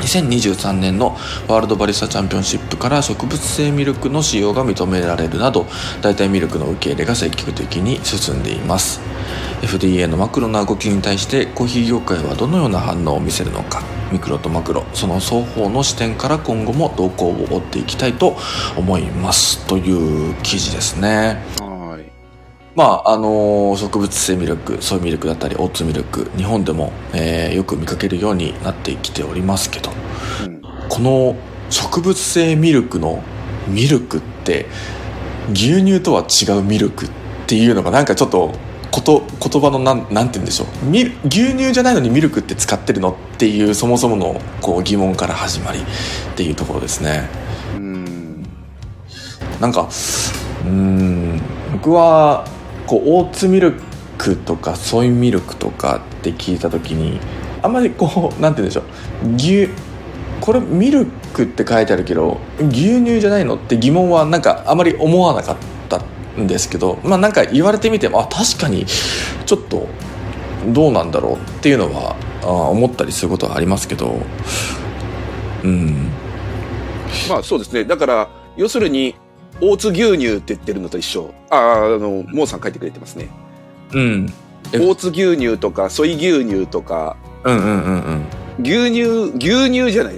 [0.00, 1.16] 2023年の
[1.48, 5.66] ワールドバリスタチャンピオンシップから植物性ミルクの使用が認められるなど
[6.00, 9.00] 代替ミルクの受け入れが積極的に進んでいます
[9.62, 13.82] FDA のマクロな動きに対してコーヒー業界はどのような反応を見せるのか
[14.12, 18.36] ミクロとマクロその双方の視点から今後も動向を追っていきたいと
[18.76, 21.67] 思いますという記事ですね。
[22.78, 29.90] まああの植物性ミルクソイミルクだったりオーツミルク日本でも、えーよく見かけるようになってきておりますけど
[30.46, 30.62] うん。
[30.88, 31.36] この
[31.70, 33.20] 植物性ミルクの
[33.66, 34.66] ミルクって
[35.52, 37.10] 牛乳とは違うミルクっ
[37.48, 38.52] ていうのがなんかちょっと
[38.92, 40.68] こと言葉のなんなんて言うんでしょう
[41.26, 45.82] 牛乳じゃないのにミルクって使ってるのっていうそもそものこう疑問から始まりっ
[46.36, 47.28] ていうところですね。
[47.74, 48.46] うん。
[49.60, 52.46] なんかうーん僕は
[52.88, 53.74] こうオーツミル
[54.16, 57.20] クとかソイミルクとかって聞いた時に
[57.62, 59.34] あんまりこう なんて言うんでしょう。
[59.36, 59.68] 牛
[60.40, 62.38] これミルクって書いてあるけど
[62.70, 65.56] 牛乳じゃないのって疑問はなんかあまり思わなかっ
[65.88, 66.00] た
[66.40, 69.88] んですけどまあなんか言われてみてもあ確かにちょっと
[70.68, 74.20] どうなんだろうっていうのはあ思ったりすることはありますけど。
[75.64, 76.10] うん。
[77.28, 77.84] まあそうですね。
[77.84, 79.14] だから、要するに、
[79.60, 81.32] 大津牛乳って言ってるのと一緒。
[81.50, 83.28] ああ、あの、モーさん書いてくれてますね。
[83.92, 84.32] うん。
[84.72, 88.26] え大津牛乳とか、ソイ牛乳とか、うんうんうんうん。
[88.62, 89.02] 牛乳、
[89.36, 90.14] 牛乳じゃない、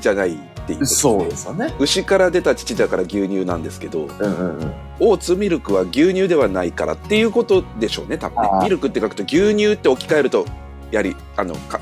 [0.00, 1.74] じゃないっていうね、そうですよね。
[1.78, 4.72] 牛から出た乳だから牛乳なんですけど、うんうんうん。
[5.00, 8.64] オーツミルクは牛乳ではないからっていうことでしょうね、多分ね。
[8.64, 10.46] ミルクって書くと牛乳って置き換えると、
[10.90, 11.80] やはり、あの、か、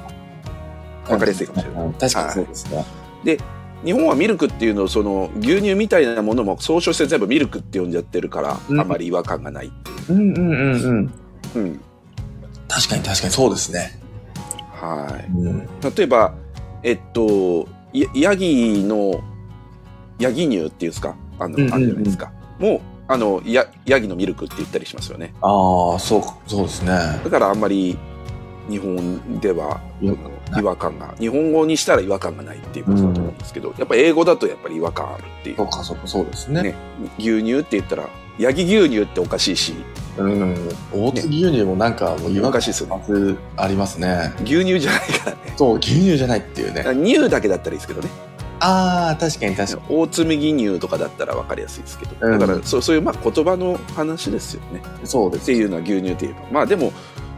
[1.08, 1.84] わかりやすいかもしれない。
[1.84, 2.66] うん確かにそうです
[3.24, 3.38] ね。
[3.84, 10.18] 日本はミルクっていうのをその牛乳みたいなものも総称して全部ミルクって呼んじゃってるから、うんあまり違和感がないっていう。
[10.18, 11.12] うんうんうんうん。
[11.54, 11.80] うん。
[12.68, 13.98] 確かに確かにそうですね。
[14.72, 15.58] はうん。
[15.58, 15.62] い。
[15.96, 16.34] 例えば、
[16.82, 19.20] えっと、やヤギの、
[20.18, 21.16] ヤギ乳っていうんですか？
[21.38, 22.32] あの、うんうんうんあるじゃないですか。
[22.58, 25.34] もう、あの、や、ヤギのミルクって言ったりしますよね。
[25.40, 26.92] ああ、そう、そうですね。
[27.24, 27.98] だからあんまり
[28.68, 29.80] 日本では
[30.58, 35.66] 違和感が、日本語にしたら違和感がないっていうことだと思うんですけど、やっぱ英語だとやっぱり違和感あるっていうそう。
[35.66, 36.62] か、そうか、そうですね。
[36.62, 36.74] ね
[37.18, 38.08] 牛乳って言ったら、
[38.38, 39.74] ヤギ牛乳っておかしいし、
[40.16, 40.68] うん。
[40.92, 43.04] 大津牛乳もなんかもう違和感しいですよね。
[43.08, 44.32] まずありますね。
[44.44, 45.54] 牛乳じゃないからね。
[45.56, 46.84] そう、牛乳じゃないっていうね。
[47.04, 48.08] 乳だけだったらいいですけどね。
[48.60, 52.16] ああ、確かに確か大津麦乳とかだったら分かりやすいですけど。
[52.20, 54.82] うんだからそうそういうまあ言葉の話ですよね。
[55.00, 55.06] に。
[55.06, 55.42] そうです。
[55.42, 56.48] っていうのは牛乳って言えば。
[56.50, 56.92] まあでも、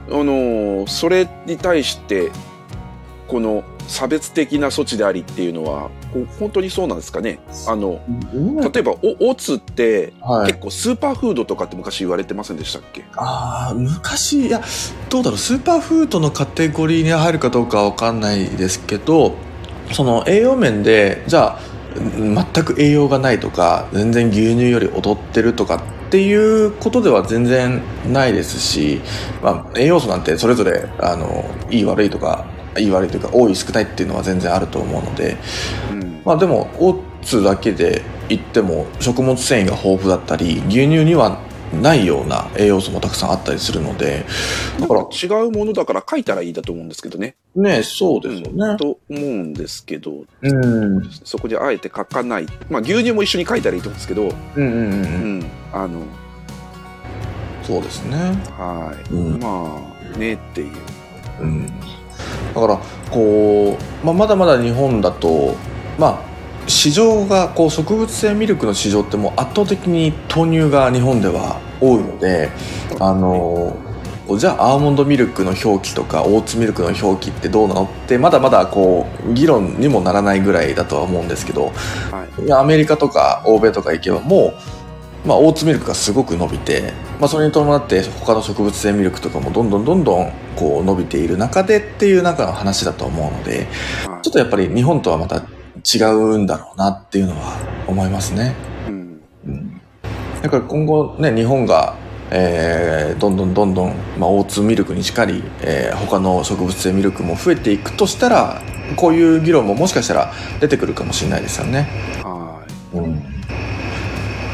[0.09, 2.31] あのーそれに対して、
[3.33, 5.88] この差別的な措置でありっていうのは、
[6.38, 7.38] 本当にそうなんですかね？
[7.66, 7.99] あの、
[8.35, 10.61] うん例えば、お、オツって、はい結。
[10.61, 13.05] 構スーパーフードとかって昔言われてませんでしたっけ？
[13.16, 14.61] ああ、昔、いや、
[15.09, 19.33] どうだろう、スーパーフードのカテゴリーに入るかどうかはわかんないですけど、
[19.92, 21.61] その栄養面で、じゃあ、
[21.97, 27.81] うん全く栄養がないとか、全然牛乳より劣ってるとかっていうことでは全然
[28.12, 29.01] ないですし、
[29.42, 32.45] まあ、栄養素なんてそれぞれ、あの、いい悪いとか、
[32.78, 35.37] いい悪いというか、多い少ないっていうのは全然あると思うので、
[35.90, 36.22] うん。
[36.24, 41.38] まあでも、オーツだけで言っても、食物繊維が豊富だったり、牛乳には
[41.80, 44.24] ないような栄養素もたくさんあったりするので、
[44.78, 47.35] だから、違うものだから書いたらいいだと思うんですけどね。
[47.54, 48.76] ね、そうですよね。
[48.76, 51.11] と思うんですけど、うん。
[51.24, 52.46] そこであえて書かない。
[52.68, 54.74] まあ牛乳も一緒に書いたらいいと思うんですけど、うんうんうんう。
[54.76, 55.44] うんん。
[55.72, 56.02] あの、
[57.62, 58.16] そうですね。
[58.58, 59.14] はい。
[59.14, 59.78] うんま
[60.14, 60.68] あ、ねっていう。
[61.40, 61.72] うん。
[62.55, 62.78] だから、
[63.11, 65.55] こう、まあ、まだまだ日本だと、
[65.98, 66.33] まあ、
[66.66, 72.50] 市場が、こう、植物性ミルクの市場ってもう圧倒的に豆乳が日本では多いので、
[73.00, 73.76] あの、
[74.38, 81.72] じゃあアーモンドミルクの表記とかオーツミルクの表記ってどうなのってまだまだこう議論にもならないぐらいだとは思うんですけど
[82.11, 82.52] はい。
[82.52, 84.55] アメリカとか欧米とか行けばもう、
[85.24, 93.68] まあ、オーツミルクがすごく伸びて、まあ、それに伴って他の植物性ミルクとかもどんどんどんどんこう伸びている中でっていう中の話だと思うので
[94.06, 95.42] はいちょっとやっぱり日本とはまた
[95.94, 97.56] 違うんだろうなっていうのは
[97.87, 98.54] 思いますね。
[98.88, 99.20] うん。
[99.46, 99.80] うん
[100.42, 101.94] だから今後ね、日本が、
[102.30, 108.61] えーどんどんどんどん、まあ、オーツミルクにしかり、えー他の植物性ミルクも増えていくとしたら、
[108.96, 111.88] こういう議論ももしかしたら出てくるかもしれないですよね。
[112.24, 112.96] はい。
[112.96, 113.32] うん。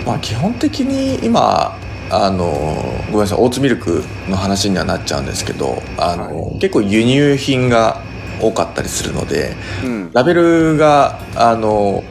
[0.08, 1.78] まあ基本的に今、
[2.10, 2.46] あの、
[3.08, 8.00] ごめんなさい、オーツミルクの話にはなっちゃうんですけど、あの、は結構輸入品が
[8.40, 10.10] 多かったりするので、うん。
[10.14, 12.02] ラベルが、あの、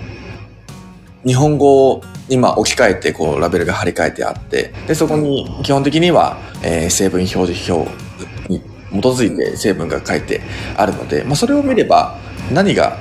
[1.25, 7.89] 日本語を今置き換えて、こう、ラベルが貼り替えてあって、で、そこに基本的には、えー成分表示表
[8.47, 10.41] に基づいて成分が書いて
[10.75, 12.15] あるので、まあ、それを見れば、
[12.53, 12.99] 何が、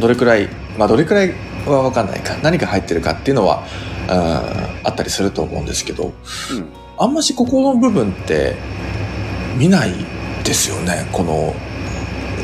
[0.00, 1.32] どれくらい、まあ、どれくらい
[1.64, 3.62] はわかんないか、何が入ってるかっていうのは、
[4.08, 6.12] うんあったりすると思うんですけど、うん。
[6.98, 8.54] あんましここの部分って
[9.56, 9.92] 見ない
[10.44, 11.08] ですよね。
[11.12, 11.54] この、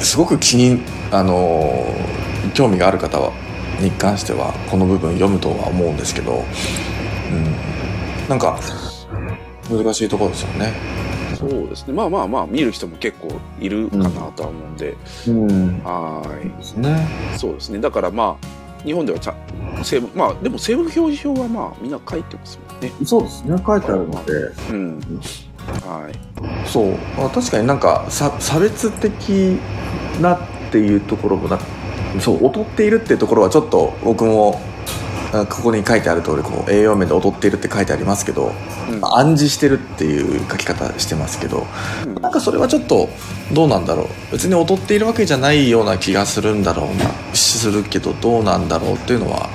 [0.01, 1.85] すごく気に、あの、
[2.55, 3.33] 興味がある方は、
[3.81, 6.45] に関しては、この部分読むとは思うんですけど、
[7.31, 8.29] うん。
[8.29, 8.59] なんか、
[9.71, 10.73] 難しいところですよね。
[11.37, 11.93] そうですね。
[11.93, 13.29] まあまあまあ、見る人も結構
[13.61, 14.97] いるかなとは思うんで、
[15.29, 15.83] うん。
[15.85, 16.23] は
[16.59, 17.09] ですね。
[17.35, 17.39] い。
[17.39, 17.81] そうですね。
[17.81, 22.93] だからまあ、日本ではちゃん成分、まあ、でも成分表示表はまあ、みんな書いてますもんね。
[23.05, 23.63] そうですね。
[23.65, 24.33] 書いてあるので、
[24.71, 25.01] うん。
[25.85, 26.69] はい。
[26.69, 26.91] そう。
[27.17, 29.59] まあ確かになんか、さ差別的
[30.21, 30.39] なっ
[30.71, 31.59] ていうところもな、
[32.21, 34.72] そう、劣っているっていうところはちょっと僕も、あ
[35.33, 38.53] ここに書いてある通り、こう、栄養面で劣っているって書いてありますけど、
[38.91, 41.67] うんまあ暗示してるっていう書き方してますけど、
[42.07, 43.09] うんなんかそれはちょっと、
[43.53, 44.33] どうなんだろう。
[44.33, 49.49] 別に劣っているわけじゃないような気がするんだろうな、するけど、どうなんだろうっていうのは、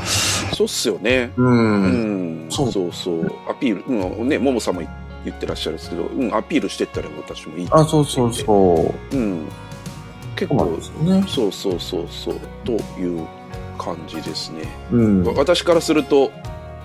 [0.54, 1.32] そうっすよね。
[1.38, 1.44] う。
[1.44, 2.52] うんん。
[2.52, 3.32] そうそうそう。
[3.50, 3.84] アピール、
[4.20, 4.82] うん、ね、ももさんも
[5.24, 9.16] 言ってらっしゃるんですけど、うん、アピールしてったら私もいいとあ、思そうそうそう。
[9.16, 9.20] う。
[9.20, 9.48] うん。
[10.36, 11.24] 結構そうね。
[11.28, 13.28] そうそうそうそう、という
[13.78, 14.64] 感じですね。
[14.92, 15.24] うん。
[15.24, 16.32] わ私からすると、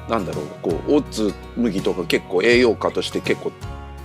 [0.08, 3.52] なんだろう、こう、オーツ麦とか結構栄養価として結構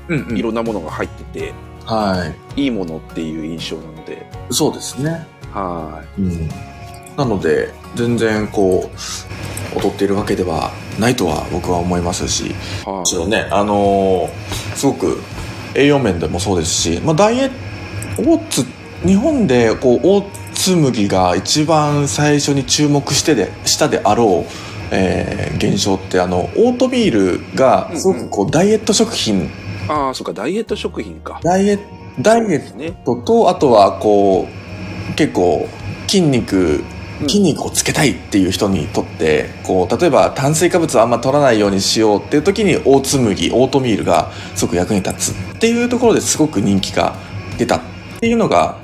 [0.10, 1.54] うんうんいろんなものが入ってて、
[1.86, 2.64] はい。
[2.64, 5.26] いいものっていう印象なので、そうですね。
[5.54, 6.50] はうん、
[7.16, 12.54] なので全然こう劣っているわけではないとは僕は思いますしい。
[12.86, 15.20] はもちろんねあのーすごく
[15.74, 17.50] 栄養面でもそうですし、まあ、ダイエッ
[18.16, 18.66] トオーツ
[19.06, 24.54] 日本でこうオーツ麦が一番最初に注目してでしたであろう、
[24.92, 29.50] えー現象ってあのオートミールがすごくこうダイエット食品
[29.90, 31.40] ああ、そっか、ダイエット食品か。
[31.44, 31.80] ダイエ
[32.20, 32.92] ダイエッ。
[33.04, 34.48] トとあとはこ
[35.12, 35.68] う結構
[36.08, 36.84] 筋肉
[37.22, 47.16] うん筋肉をつけたいっていう人にとってこう例えば炭水化物をあんま取らないようにしようっていう時にオーツ麦オートミールがすごく役に立つっていうところですごく人気が
[47.58, 47.82] 出たっ
[48.20, 48.78] ていうのが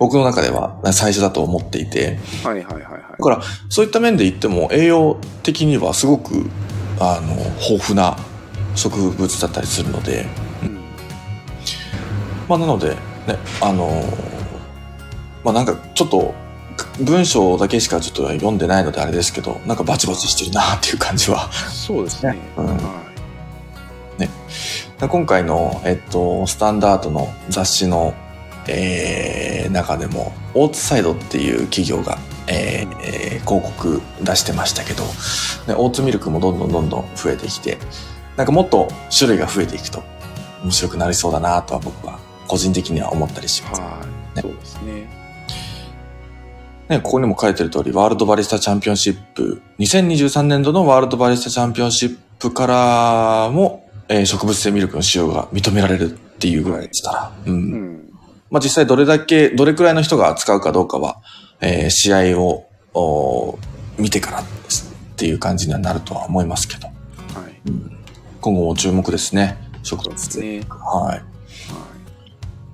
[0.00, 2.18] 僕の中では最初だと思っていて。
[2.42, 3.02] はいはいはいはい。
[3.02, 6.50] だからそういった面で言っても栄養的にはすごく
[6.98, 8.16] あの豊富な
[8.74, 10.26] 植物だったりするので、
[10.62, 10.80] うん。
[12.48, 12.96] まあ、なのでね
[13.60, 14.02] あの
[15.44, 16.34] まあなんかちょっと
[17.00, 21.52] 文章だけしかちょっと読んでないのであれですけどなんかバチバチしてるなっていう感じは。
[21.52, 22.36] そうですね。
[22.56, 22.66] うん。
[22.66, 23.00] は
[25.08, 28.14] 今回の、えっと、スタンダードの雑誌の、
[28.68, 37.78] えー中でもオーツサイドっていう企業が、えーえー広告出してましたけど、ね、オーツミルクもどんどんどんどん増えてきて
[38.36, 40.02] なんかもっと種類が増えていくと
[40.62, 43.62] 面白くなりそうだなとは僕は個人的には思ったりしい。
[43.62, 43.80] ます。
[43.80, 44.02] は
[44.34, 44.36] い。
[44.36, 45.08] ねそうですね。
[46.90, 57.52] ね、ここにも書いてる通り、ワールドバリスタチャンピオンシップ、2023年度のワールドバリスタチャンピオンシップからも、えー植物性ミルクの使用が認められるっていうぐらいでしたら、うん。
[57.52, 58.09] うん。
[58.50, 61.22] まあ実際どれだけ、どれくらいの人が使うかどうかは、
[61.60, 62.66] えー試合を
[63.98, 64.44] 見てからっ
[65.16, 66.94] ていう感じにはなるとは思いますけど、はい。
[68.40, 70.40] 今後も注目ですね、植物性。
[70.40, 70.62] ね。
[70.68, 71.08] はい。
[71.08, 71.22] はい。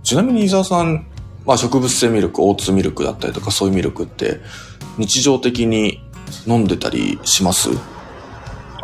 [0.02, 1.06] ちなみに伊沢さん、
[1.44, 4.40] まあ植物性ミルク、オーツミルクだったりとかそういうミルクって
[4.98, 6.00] 日常的に
[6.46, 7.70] 飲んでたりします？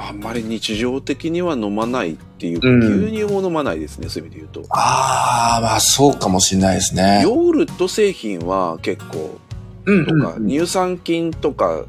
[0.09, 4.75] あんまり日常的には飲まないっていうか、うん牛乳も飲まないですね、そういう意味で言うと。
[4.75, 7.21] ああ、まあそうかもしれないですね。
[7.23, 9.39] ヨーグルト製品は結構、
[9.85, 11.85] うんとか、乳酸菌とか、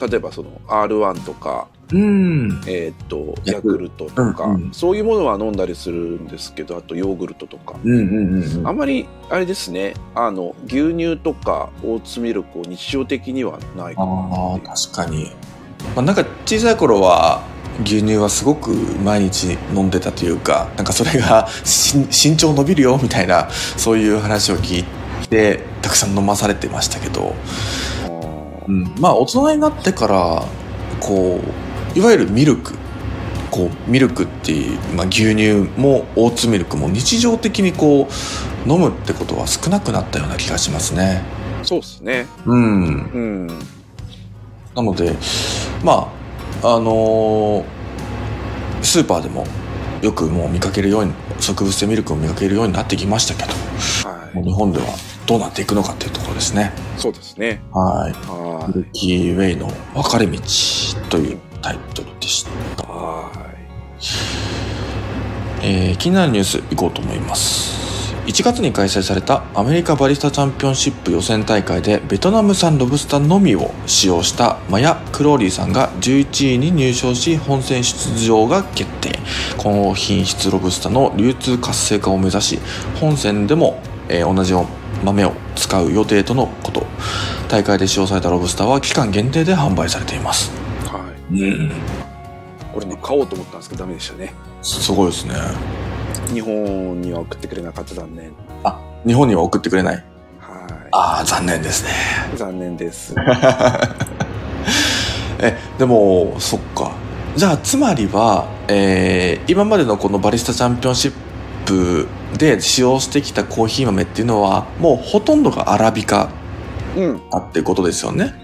[0.00, 2.60] 例えばその R1 とか、うん。
[2.66, 7.78] えーっと、ヤクルトとか、うんうんそういうものは飲んだりするんですけど、あとヨーグルトとか。
[7.84, 8.66] うんうん。
[8.66, 15.30] あんまり、あれですね、あの、牛乳とかオーツミルクを日常的にはないかなあ確かに、
[15.94, 17.42] まあ、なんか小さい頃は
[17.82, 18.70] 牛乳はすごく
[19.02, 27.34] 毎日飲んでたというかなんかそれがし身長伸びるよみたいなそういう話を聞いてたくさん飲まされてましたけど、
[28.66, 30.42] うん、まあ大人になってから
[31.00, 31.40] こ
[31.94, 32.74] ういわゆるミルク
[33.50, 38.08] こうミルクっていう、まあ、牛乳もオーツミルクも日常的にこ
[38.66, 41.22] う飲むってことは少なくなったような気がしますね。
[41.62, 42.26] そうですね。
[42.44, 43.46] うん、うん。
[44.74, 45.16] なので、
[45.82, 46.12] ま
[46.62, 47.76] あ、あのー
[48.82, 49.44] スーパーでも
[50.00, 53.48] よくもう見かけるように、植物性ミルクを見かけるようになってきましたけど、
[54.08, 54.86] はもう日本では
[55.26, 56.72] どうなっていくのかっていうところですね。
[56.96, 57.00] い。
[57.00, 57.60] そうですね。
[57.72, 58.12] はい。
[58.12, 60.38] はミルキーウェイの分かれ道
[61.10, 62.50] というタイトルでした。
[62.50, 62.86] い。
[62.86, 63.30] は
[65.62, 67.85] えー気になるニュースいこうと思います。
[68.26, 79.16] 1月に開催されたアメリカバリスタチャンピオンシップ予選大会でベトナム産ロブスターのみを使用したマヤ・クローリーさんが11位に入賞し本戦出場が決定
[79.56, 82.58] 高品質ロブスターの流通活性化を目指し
[83.00, 84.52] 本戦でも、えー同じ
[85.04, 86.84] 豆を使う予定とのこと
[87.48, 90.50] 大会で使用されたロブスターは期間限定で販売されています
[90.84, 90.88] い。
[90.88, 91.40] はい。
[91.42, 91.70] うん
[92.74, 94.34] これね、買おうと思ったんですけどダメでしたね。
[94.60, 95.34] すごいですね
[96.32, 98.32] 日本には送ってくれなかった残念。
[99.06, 100.04] 日本には送ってくれない？
[100.40, 101.90] はああ残念ですね
[102.34, 102.36] い。
[102.36, 103.14] 残念です。
[105.38, 106.90] えでもそっか
[107.36, 111.12] じゃあつまりは、えー今までのこのバリスタチャンピオンシッ
[111.66, 116.30] プで使用してきたコーヒー豆っていうのはもうほとんどがアラビカ
[116.96, 117.20] うん。
[117.30, 118.34] だってことですよね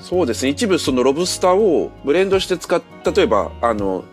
[0.00, 0.50] そうですね。
[0.50, 2.82] 一部そのロブスターをブレンドして使っ
[3.16, 4.04] 例えば、あの、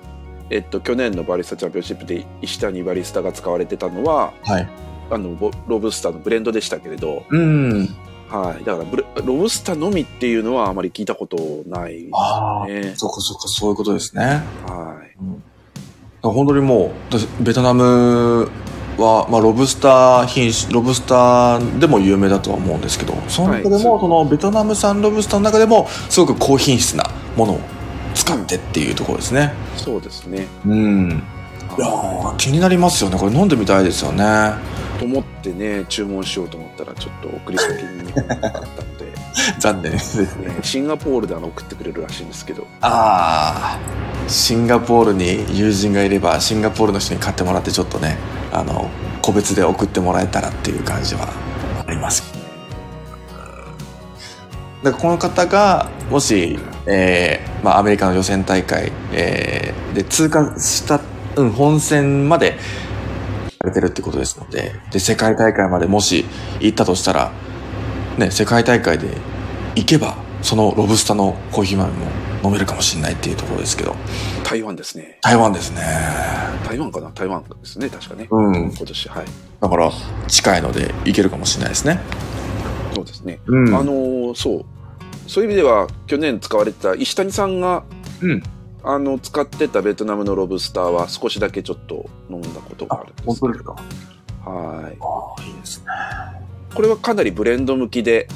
[0.49, 4.67] えっと、去年のバリスタチャンピオンシップで石谷バリスタが使われてたのは、はい
[5.11, 7.89] あの、ボロブスターのブレンドでしたけれど、うん
[8.29, 8.63] はい。
[8.63, 11.37] だからブレ、ロブスターのみっていうのはあまり聞いたこと
[11.67, 12.93] ないですああ、ね。
[12.95, 15.17] そっかそっかそういうことですねはい。
[16.21, 18.49] 本当にもうだベトナム
[18.97, 27.61] は、まあ、ロブスター品種ロブスターでも有名だとは思うんですけどその中でも、はいそのベトナム産ロブスターの中でもすごく高品質なものを
[28.29, 29.53] 使ってっていうところですね。
[29.77, 30.47] そうですね。
[30.65, 31.23] うん。
[31.77, 33.17] いやー気になりますよね。
[33.17, 34.53] これ飲んでみたいですよね。
[34.99, 39.13] と思ってね、注文しようと思ったら、ちょっと送り先に日本になかったので、
[39.59, 39.91] 残念。
[39.93, 48.17] ですねね、シンガポールであの送ってくれるらしいんですけど、ああシンガポールに友人がいればシンガポールの人に買ってもらってちょっとね
[48.51, 48.89] あの
[49.21, 51.29] 個別で送ってもらえたらっていう感じは
[51.87, 52.23] あります。
[54.83, 56.57] だからこの方がもし、
[56.89, 61.01] えーまあ、アメリカの予選大会、えーで通過した、
[61.35, 62.59] うん、本戦まで
[63.59, 66.25] されてるってことですのでで世界大会までもし
[66.59, 67.31] 行ったとしたら、
[68.19, 69.17] ね、世界大会で
[69.75, 72.05] 行けばそのロブスタのコーヒー豆も
[72.43, 73.95] 飲めるかもしれないっていうところですけど。
[74.43, 75.17] 台湾ですね。
[75.21, 75.81] 台湾ですね。
[76.63, 77.09] 台湾かな？
[77.09, 78.27] 台湾ですね確かね。
[78.29, 78.71] うん。
[78.71, 79.25] 今年はい。
[79.59, 79.91] だから
[80.27, 81.99] 近いのでいけるかもしれないですね。
[82.93, 83.75] そうですね、うん。
[83.75, 84.65] あのーそう
[85.29, 87.83] そういう意味では去年使われてた石谷さんが
[88.21, 88.43] うん。
[88.81, 93.51] あの使ってたベトナムのロブスターは少しだけちょっと飲んだことがあるんですけど。
[93.51, 93.73] ですか？
[93.73, 94.97] はい。
[95.01, 95.85] ああいいですね。
[96.73, 98.29] これはかなりブレンド向きで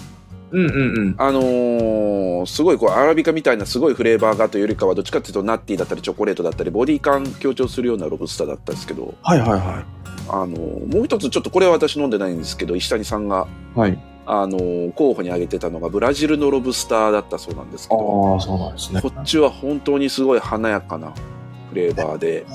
[0.52, 1.16] うんうんうん。
[1.18, 9.86] あのーすごいこうアラビカみたいなすごいフレーバーがというよりかはどっちかっていうとナッティーだったりチョコレートだったりボディ感強調するようなロブスターだったんですけど、はいはいは
[10.28, 19.02] あのーもう一つちょっとこれは私飲んでないんですけど石谷さんが、いはいあのー候補に挙げてたのがブラジルのロブスターだったそうなんですけどああそうなんですね。
[19.02, 21.14] こっちは本当にすごい華やかな
[21.70, 22.46] フレーバーで、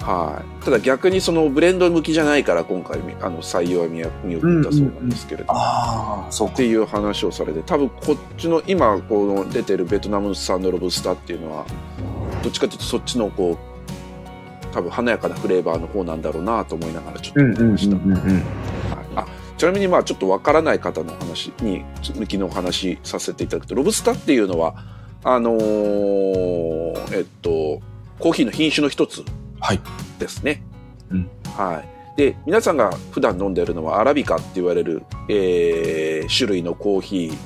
[0.00, 5.52] はい、ただ逆にそのブレンド向きじゃないから今回あの採用は見見送ったそうなんですけれど。
[5.52, 5.58] も。
[5.58, 6.54] ああそうか。
[6.54, 11.64] っていう話をされて多分こっちの今この出てるベトナム産のロブスターっていうのは
[12.42, 13.74] どっちかというとそっちのこう
[14.74, 17.96] 多分華やかなフレーバーの方なんだろうなと思いながらちょっとうんうんうん思いました、
[19.56, 21.84] ちなみにまあちょっとわからない方の話に
[22.16, 24.74] 向きのお話しさせていただくとロブスターっていうのは
[25.22, 27.80] あのーえっと
[28.18, 29.24] コーヒーの品種の一つ
[29.60, 29.80] はい
[30.18, 30.62] ですね。
[31.10, 31.94] うんはい。
[32.16, 37.36] で、皆さんが普段飲んでいるのはアラビカって言われる、えー種類のコーヒー。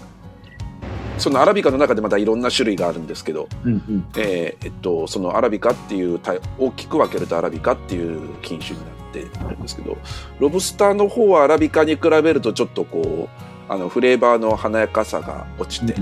[1.18, 6.20] そのアラビカの中でまたいろんな種類があるんですけど、うんうんえーえっと、そのアラビカっていう
[6.58, 8.90] 大きく分けるとアラビカっていう品種にな
[9.26, 9.96] ってるんですけど、
[10.38, 15.94] ロブスターの方はアラビカに比べるとちょっとこう、あの、フレーバーの華やかさが落ちて、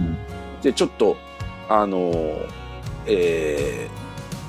[0.63, 1.17] で、ちょっと、
[1.69, 2.13] あの、
[3.07, 3.89] え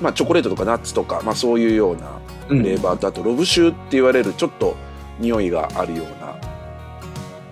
[0.00, 2.58] ーまあ、チョコレートとかナッツとか、まあ、そういうようなうん。
[2.58, 4.76] フレーバーと、あとロブシューって言われるちょっと
[5.18, 6.06] 匂いがあるよう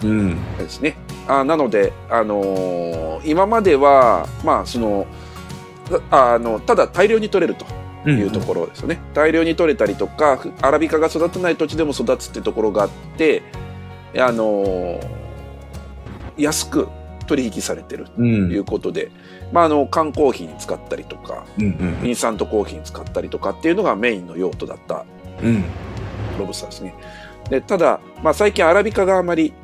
[0.05, 0.57] なうん。
[0.57, 0.97] ですね。
[1.29, 5.07] あなので、あのー今までは、まあ、その、
[6.11, 7.67] ああの、ただ大量に取れると
[8.11, 8.99] いうところですよね。
[9.15, 13.43] 大量に取れたりとか、アラビカが育てない土地でも育つってところがあって、
[14.19, 15.07] あのー
[16.39, 16.89] 安く
[17.27, 18.53] 取引されてるとうん。
[18.53, 19.11] いうことで、
[19.53, 25.05] まあ、あの、缶コーヒーに使ったりとか、うんインスタントコーヒーに使ったりとかっていうのがメインの用途だった
[25.43, 25.65] うんうん。
[26.39, 26.95] ロブスターですね。
[27.51, 29.55] でただ、まあ、最近アラビカがあまり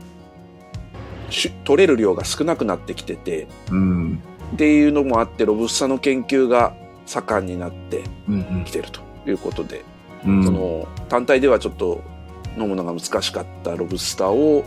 [1.30, 4.22] し取れる量が少なくなってきててうん。
[4.54, 6.74] っていうのもあってロブスターの研究が
[7.06, 9.84] 盛んになってうんきてるということで、
[10.26, 10.44] うん。
[10.44, 12.02] その単体ではちょっと
[12.56, 14.64] 飲むのが難しかったロブスターを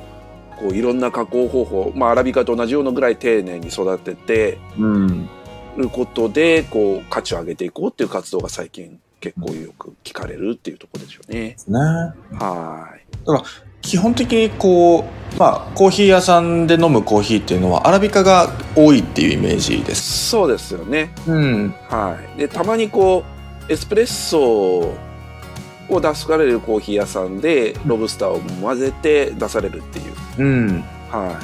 [0.60, 5.30] こういろんな加工方法、まあ、アラビカと同じようなぐらい丁寧に育ててうん。
[5.78, 11.40] ることでこう価値を上げていこうっていう活動が最近結構よく聞かれるっていうところでしょうね。
[11.50, 11.80] ですね。
[11.80, 13.06] はい
[13.86, 15.06] 基本的にこ
[15.36, 21.12] うまあコーヒー屋さんで飲むコーヒーっていうのはアラビカが多いっていうイメージですそうですよね。
[21.28, 22.40] うんはい。
[22.40, 23.24] で、たまにこ
[23.70, 24.80] う、エスプレッソ
[25.90, 31.40] を出されるコーヒー屋さんで、ロブスターを混ぜて出されるっていう、うんは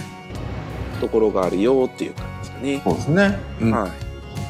[0.97, 0.99] い。
[0.99, 2.81] ところがあるよっていう感じですかね。
[2.83, 3.91] そうですね、うんはい。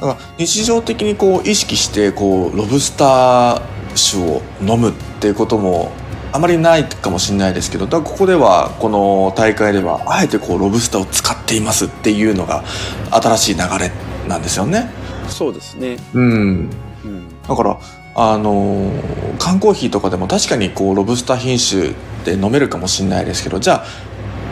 [0.00, 3.62] から日常的にこう意識してこうロブスター
[3.94, 5.92] 酒を飲むっていうことも
[6.32, 12.64] あまりないかもしれないですけどだからここではこの大会ではあえてこうロブスターを使っていますっていうのが
[13.10, 13.90] 新しい流れ
[14.28, 14.90] なんですよね。
[15.28, 15.96] そうですね。
[16.14, 16.70] うん、
[17.04, 17.42] うん。
[17.46, 17.78] だから
[18.14, 23.86] あのー缶コーヒーとかでも確かにこうロブスター品種で飲めるかもしれないですけどじゃあ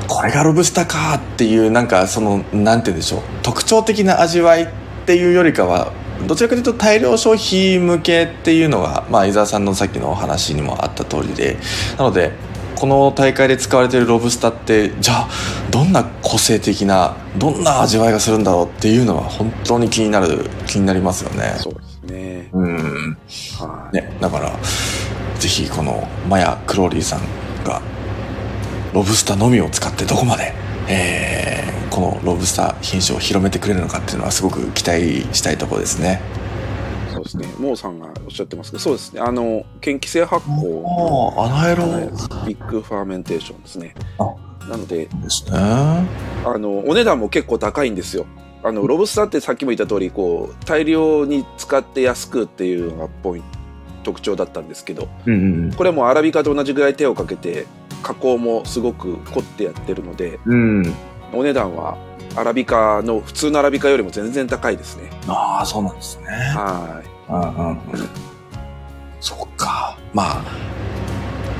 [0.08, 4.68] これがロブスターかっていうなんかそのなんて言うんでしょう特徴的な味わいっ
[5.06, 5.92] ていうよりかは
[6.26, 11.56] どちらかというと大量消費向けっていうのが、まあ、伊沢さんのさっきのお話にもあった通りで
[11.98, 12.32] なので
[12.76, 15.28] この大会で使われているロブスターってじゃあ
[15.70, 21.56] どんな個性的などんな味わいがするんだろうっていうのは本当に気になる気になりますよね。
[21.58, 22.48] そうですね。
[22.54, 23.18] うん
[23.58, 23.96] はい。
[23.96, 24.58] ね、だから
[25.38, 27.20] ぜひこのマヤ・クローリーさん
[27.64, 27.82] が
[28.94, 30.54] ロブスターのみを使ってどこまで、
[30.90, 31.60] えー
[31.90, 36.20] このロブスター品種を広めてくれるのかっていうのはすごく期待したいところですね。
[37.12, 37.48] そうですね。
[37.58, 39.20] モーさんがおっしゃってますけど、そうですね。
[39.20, 41.84] あの、研気性発酵ああ、アナエロ
[42.46, 43.94] ビッグファーメンテーションですね。
[44.18, 45.50] あなので、ですね。
[45.52, 46.04] あ
[46.56, 48.24] のお値段も結構高いんですよ。
[48.62, 53.58] あのロブスタってさっきも言った通りこう大量に使って安くっていうのがポイント
[54.02, 57.66] 特徴だったんですけどうんうんこれもアラビカと同じぐらい手をかけて
[58.02, 60.82] 加工もすごく凝ってやってるのでうん。
[60.84, 60.94] うん。
[61.32, 61.96] お値段は
[62.36, 65.10] アラビカの普通のアラビカよりも全然高いですね。
[65.26, 66.26] ああ、そうなんですね。
[66.26, 68.08] はうんうんうん。
[69.20, 69.96] そっか。
[70.12, 70.44] まあ、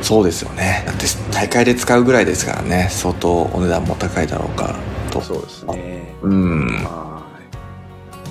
[0.03, 0.83] そうですよね。
[0.87, 2.89] だって大会で使うぐらいですからね。
[2.91, 4.77] 相当お値段も高いだろうから。
[5.11, 5.21] と。
[5.21, 6.15] そうですね。
[6.23, 6.67] うん。
[6.85, 7.21] は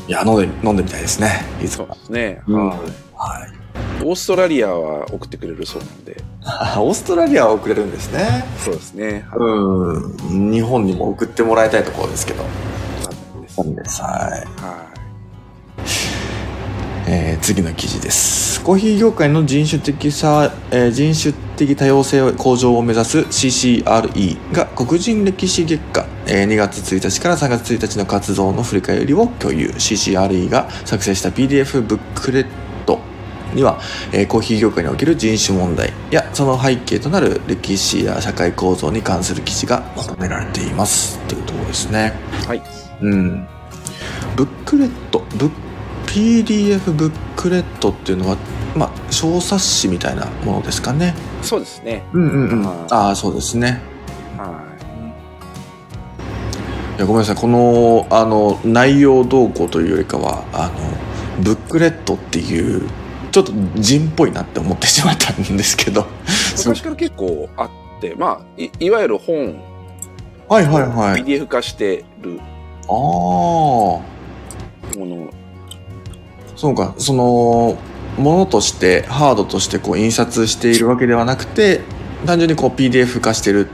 [0.08, 1.46] いや、飲んで、飲んでみたいですね。
[1.62, 1.68] いい。
[1.68, 1.96] そうつか。
[1.96, 2.42] ですね。
[2.48, 2.80] うんはい。
[3.16, 4.04] はい。
[4.04, 6.18] オーストラリアは送ってくれるそうなんで。
[6.46, 8.46] あ オーストラリアは送れるんですね。
[8.64, 9.26] そうですね。
[9.30, 10.52] はいうん。
[10.52, 12.44] 日本にも送ってもらいたいところですけど。
[13.56, 14.02] 残念です。
[14.02, 14.62] はい。
[14.62, 14.90] は
[17.08, 18.62] えー次の記事です。
[18.62, 29.70] コーヒー業界の人種的さ、えー人種的多様性向上を目指す CCRE が黒人歴史月間、えー2月1日から3月1日の活動の振り返りを共有。
[29.70, 32.50] CCRE が作成した PDF ブックレット
[33.54, 33.80] には、
[34.12, 41.20] えーコーヒー業界における人種問題やその背景となる歴史や社会構造に関する記事がまとめられています。
[41.28, 42.14] というところですね。
[42.44, 42.48] い。
[42.48, 42.62] はい。
[43.02, 43.48] うん。
[44.36, 45.52] ブックレット、ブッ
[46.08, 48.38] PDF ブックレットっていうのは、
[48.76, 51.14] まあ、小冊子みたいなものですかね。
[51.44, 52.04] そうですね。
[52.14, 52.66] うんうんうん。
[52.66, 53.82] はいああ、そうですね。
[54.38, 54.66] は
[56.98, 57.36] いや、ごめんなさい。
[57.36, 62.88] この、あの、内容動向というよりかは、あの、ブックレットっていう、
[63.32, 66.02] ちょっと人っぽいなって思ってしまったんですけど。
[66.02, 66.06] い。
[66.58, 69.62] 昔から結構あって、まあ、いいわゆる本、
[70.48, 71.24] はいはいはい。
[71.24, 72.40] PDF 化してる
[72.88, 72.92] ああ。
[72.92, 74.02] も
[74.98, 75.30] の、
[76.56, 77.78] そうか、その、
[78.18, 81.82] ものとして、ハードとしてこう印刷しているわけではなくて、
[82.26, 83.68] 単純にこう PDF 化してる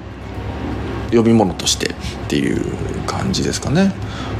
[1.09, 1.95] 読み物としてっ
[2.27, 2.61] ていう
[3.07, 3.93] 感じですかね。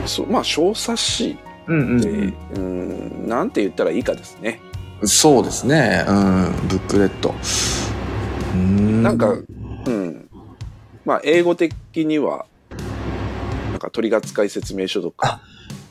[0.06, 1.38] そうまあ、小冊子
[1.68, 2.10] うんで、
[2.56, 4.60] うん、なんて言ったらいいかですね。
[5.04, 6.06] そうですね。
[6.08, 7.30] うん、ブックレット。
[7.30, 10.30] うーんなんか、うん。
[11.06, 11.74] まあ、英語的
[12.06, 12.46] には、
[13.72, 15.42] なんか取扱説明書とか、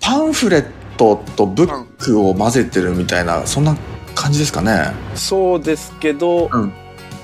[0.01, 3.77] パンフレットとブックを混ぜてるみたいな、そんな
[4.15, 4.93] 感じですかね。
[5.15, 6.73] そうですけど、うん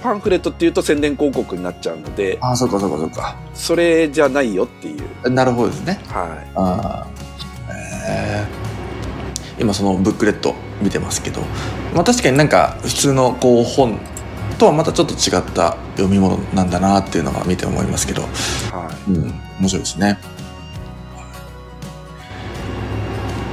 [0.03, 3.37] パンフレットっていうと宣伝広告になっちゃうので、ああ、そうかそうかそうか。
[3.53, 5.31] それじゃないよっていう。
[5.31, 6.01] なるほどですね。
[6.07, 7.07] はあ
[7.69, 7.73] あ。
[7.75, 8.47] へえ。
[9.59, 11.43] 今そのブックレット見てますけど、
[11.95, 13.99] まあ確かになんか普通のこう本
[14.59, 18.25] とはまたちょっと違った読み物なんだなっていうのが見て思いますけど、い。
[18.25, 20.19] はうん、面白いですね。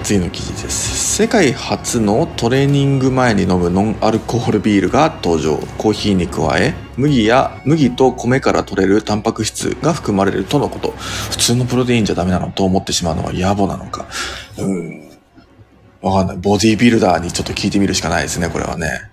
[0.08, 1.18] 次の記事です。
[1.18, 5.58] 世界初のトレーニング前に飲むノンアルコールビールが登場。
[5.78, 10.94] コーヒーに加え、麦や麦と米から取れるタンパク質が含まれるとのこと。
[11.32, 14.06] 普通のプロテインじゃダメなのと思ってしまうのは野暮なのか。
[14.58, 15.07] うん。
[16.08, 16.38] わかんない。
[16.38, 19.10] ボディービルダーにちょっと聞いてみるしかないですね、これはね。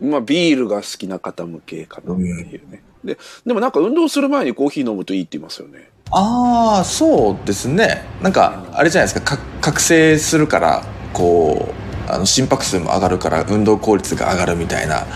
[0.00, 0.04] い。
[0.04, 2.82] まあ、ビールが好きな方向けかなっていうね。
[3.04, 5.90] で、でもなんか運動する前にコーヒー飲むといいって言いますよね。
[6.10, 8.02] ああ、そうですね。
[8.22, 15.06] なんか、あれじゃないですか、か覚醒するから、こう、あの心拍数も上がるから運動効率が上がるみたいな、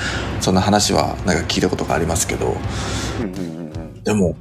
[0.41, 2.55] そんな話はなんか聞いたことがありますけど、
[3.21, 4.03] うんうんうんうん。
[4.05, 4.37] でも、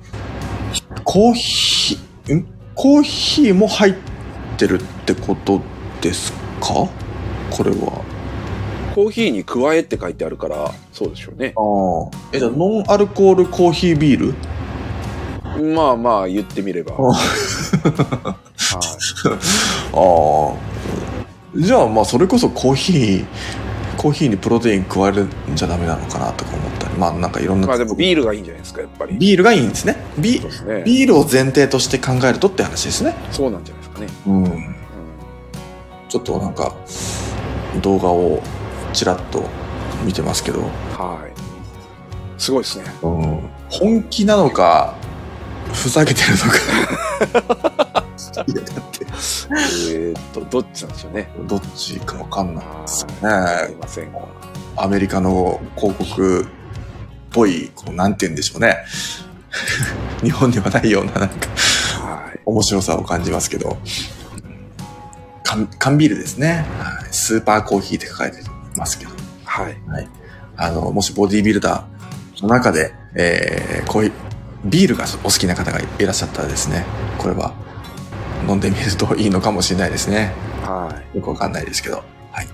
[1.06, 2.48] コーヒー、ん？
[2.76, 3.96] コーヒーも入っ
[4.58, 5.62] てるってこと
[6.02, 6.88] ですか？
[7.50, 8.02] これは。
[8.96, 11.54] コーヒーに加えって書いてあるから、そうでしょうね。
[11.56, 11.62] あ
[12.14, 12.20] あ。
[12.34, 14.34] え、じゃあノンアルコールコーヒービー
[15.60, 15.74] ル？
[15.76, 16.96] まあまあ言ってみれば。
[16.96, 17.18] あはい。
[19.94, 20.00] あ
[20.54, 20.56] あ。
[21.58, 23.26] じゃあまあそれこそコーヒー、
[23.98, 26.94] コーヒーにプロテイン加えるんじゃダメなのかなとか思ったり。
[26.96, 27.68] まあなんかいろんな。
[27.68, 29.18] まあでもビールがいいんじゃないですか、やっぱり。
[29.18, 29.98] ビールがいいんですね。
[30.18, 30.84] ビね。
[30.86, 33.16] ビールを前提として考えるとって話ですね。
[33.32, 34.08] そうなんじゃないですかね。
[34.28, 34.76] うん。
[36.16, 36.76] うんちょっとなんか
[37.82, 38.42] 動画を
[38.92, 39.46] ちらっと
[40.04, 40.62] 見てますけど、
[40.98, 42.42] はい。
[42.42, 42.86] すごいですね。
[43.02, 44.96] うん、本気なのか
[45.74, 48.04] ふざけてるのか
[48.46, 51.30] いやだってえーっと、どっちなんでしょうね。
[51.48, 53.68] どっちかわかんないですよはい。
[53.68, 54.20] すねいませんが。
[54.76, 56.46] アメリカの広告っ
[57.32, 58.78] ぽいこうなんて言うんでしょうね
[60.24, 61.48] 日本にはないようななんか
[62.04, 62.40] はい。
[62.46, 63.78] 面白さを感じますけど
[65.52, 68.38] 缶缶ビールですね、はい、スーパーコーヒーって書かれて
[68.78, 69.12] ますけど
[69.52, 70.10] はい。
[70.56, 74.12] あの、もしボディービルダーの中で、えー、こういう、
[74.64, 76.86] ビールがお好きな方がいらっしゃったらですね、
[77.18, 77.54] これは
[78.48, 80.34] 飲んでみるといいのかもしれないですね。
[80.62, 81.18] はい。
[81.18, 82.04] よくわかんないですけど。
[82.32, 82.48] はい。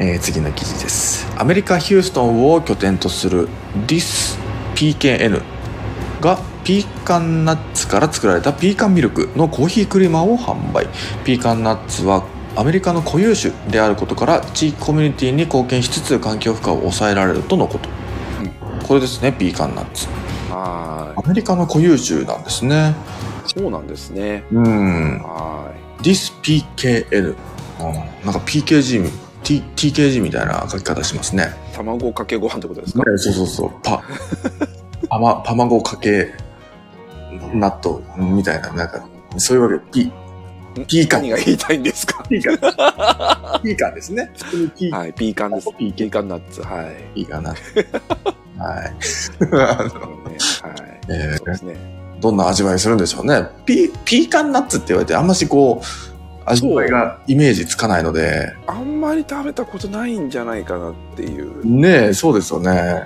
[0.00, 1.26] えー、次の記事です。
[1.38, 3.48] アメリカ・ヒューストンを拠点とする
[3.86, 4.36] DIS
[4.74, 5.40] PKN
[6.20, 6.38] が
[6.68, 10.86] ピーカンナッツから作られたピーカンミルクのコーヒークリーマーを販売。
[11.24, 17.88] ピーカンナッツはアメリカの固有種であることから地域コミュニティに貢献しつつ環境負荷を抑えられるとのこと。
[18.86, 20.08] これですね、ピーカンナッツ。
[20.50, 22.94] はアメリカの固有種なんですね。
[23.46, 23.58] い。
[23.58, 24.44] そうなんですね。
[24.52, 25.22] うん。
[25.22, 27.28] は This PKN。
[27.28, 27.94] うん
[28.26, 29.10] なんか PKG
[29.42, 31.44] TKG みたいな書き方しますね。
[31.72, 31.76] い。
[31.76, 33.02] 卵かけご飯ってことですか？
[33.16, 33.70] そうそうそう。
[33.82, 34.02] パ、
[35.08, 36.34] パマ、卵かけ、
[37.54, 38.00] 納豆
[38.32, 39.06] みたいな、なんか、
[39.36, 40.12] そういうわけで、ピ、
[40.86, 42.22] ピーカン何が言いたいんですか？
[42.28, 42.52] ピーカ
[43.58, 43.60] ン。
[43.62, 44.30] ピーカンですね。
[44.36, 45.68] 普通にピー、はい、ピーカンです。
[45.78, 46.62] ピーカンナッツ。
[46.62, 47.14] はい。
[47.14, 47.50] ピーカンな。
[48.58, 48.92] はい。
[49.52, 51.00] あのね、はい。
[51.08, 51.76] えーそうですね。
[52.20, 53.46] どんな味わいするんでしょうね。
[53.64, 61.64] ピピーカンナッツって言われて、あんましこう、味わいがイメージつかないので、あんまり食べたことないんじゃないかなっていう。
[61.64, 63.04] ねえ、そうですよね。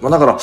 [0.00, 0.38] まあだから、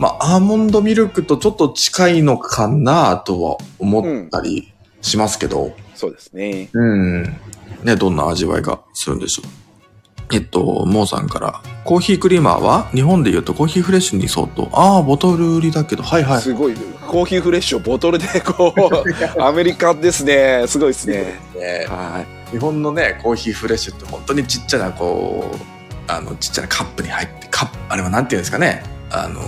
[0.00, 4.72] まあアーモンドミルクとちょっと近いのかなとは思ったり
[5.02, 6.70] しますけど、そうですね。
[6.72, 7.22] うん。
[7.84, 10.34] ね、どんな味わいがするんでしょう。
[10.34, 14.70] えっと、モーさんから、コーヒークリーマーは日本で言うとコーヒーフレッシュに相当。
[14.72, 16.40] ああ、ボトル売りだけど、はいはい。
[16.40, 16.74] すごい。
[17.06, 18.80] コーヒーフレッシュをボトルでこう、
[19.42, 20.64] アメリカですね。
[20.66, 21.38] すごいですね。
[21.54, 22.52] ねはい。
[22.52, 25.56] 日本のね、コーヒーフレッシュって本当にちっちゃな、こう、
[26.06, 28.84] あの、ちっちゃなカップに入って、カップ、あれはなんて言うんですかね。
[29.10, 29.40] あの、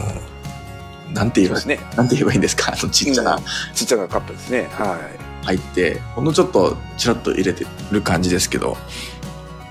[1.13, 1.79] なんて言えばね。
[1.97, 2.73] なんて言えばいいんですか？
[2.73, 3.39] あの、ちっちゃな、
[3.75, 4.69] ちっちゃなカップですね。
[4.73, 4.99] は
[5.45, 8.77] 入って、ほんのちょっと、ちらっと入れてる感じですけど、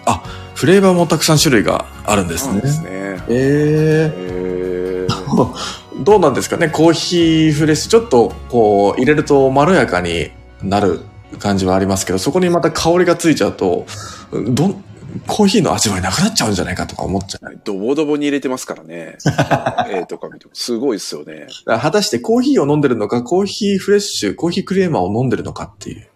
[0.06, 0.22] あ、
[0.54, 2.30] フレーバーもたくさん種類があるんい。
[2.30, 2.62] ですね。
[2.62, 2.90] すね。
[3.30, 6.70] ええー、ー、どうなんですかね？
[6.70, 10.32] コーヒーフレッシュ、ちょっとこう、入れるとまろやかに
[10.62, 11.02] なる
[11.40, 13.86] 感じはありますけど、そこにまた香りがついちゃうと、
[14.32, 14.84] どん、
[15.28, 17.62] コーヒーの味わいなくなっちゃうんじゃないかとか思っちゃう。
[17.64, 19.18] ドボドボに入れてますからね。
[19.90, 21.48] えとか見てもすごいですよね。
[21.66, 26.08] 果たしてコーヒーを飲んでるのか、コーヒーフレッシュ、コーヒークリーマーを飲んでるのかっていう、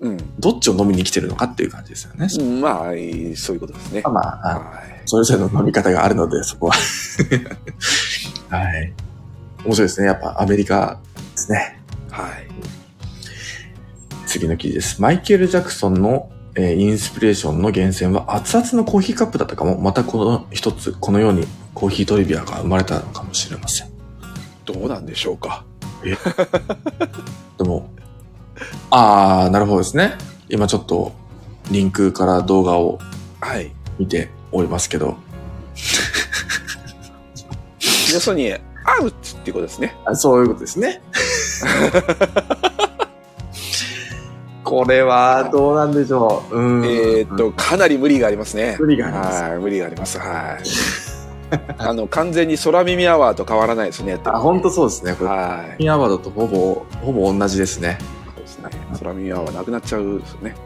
[0.00, 0.18] うん。
[0.38, 2.28] どっちを飲みに来てるのかっていう感じですよね。
[2.60, 2.82] まあ、
[3.36, 4.02] そういうことですね。
[4.02, 5.02] まあ、あはい。
[5.06, 6.74] それぞれの飲み方があるので、そこは。
[8.50, 8.92] はい。
[9.64, 10.08] 面白いですね。
[10.08, 11.80] やっぱアメリカですね。
[12.10, 12.48] はい。
[14.26, 15.00] 次の記事です。
[15.00, 19.78] マイケル・ジャクソンの、えーインスピレーションの源泉は熱々のコーヒーカップだったかも。
[19.80, 23.88] またこの一つ、このようにコーヒートリビアが生まれたのかもしれません。
[24.66, 25.64] どうなんでしょうか？
[27.58, 27.90] でも、
[28.90, 30.12] あー、なるほどですね。
[30.48, 31.12] 今ちょっと
[31.70, 32.98] リンクから動画を
[33.40, 33.72] はい。
[33.98, 35.16] 見ておりますけど、
[38.12, 38.58] 要するに、ア
[39.04, 39.94] ウチっていうことですね。
[40.06, 41.00] あそういうことですね。
[44.72, 46.56] これはどうなんでしょう。
[46.56, 46.84] うん。
[46.86, 48.78] えーっと、かなり無理がありますね。
[48.80, 50.18] 無理がありますはい、無理があります。
[50.18, 51.62] はい。
[51.76, 54.18] あの、完全に空耳アワーと変わらないですね。
[54.24, 55.12] あ、本当そうですね。
[55.12, 55.76] これ、はい。
[55.76, 57.98] ピンアワードとほぼ、ほぼ同じですね。
[58.34, 58.70] そうですね。
[58.98, 60.56] 空耳アワーなくなっちゃうですよね。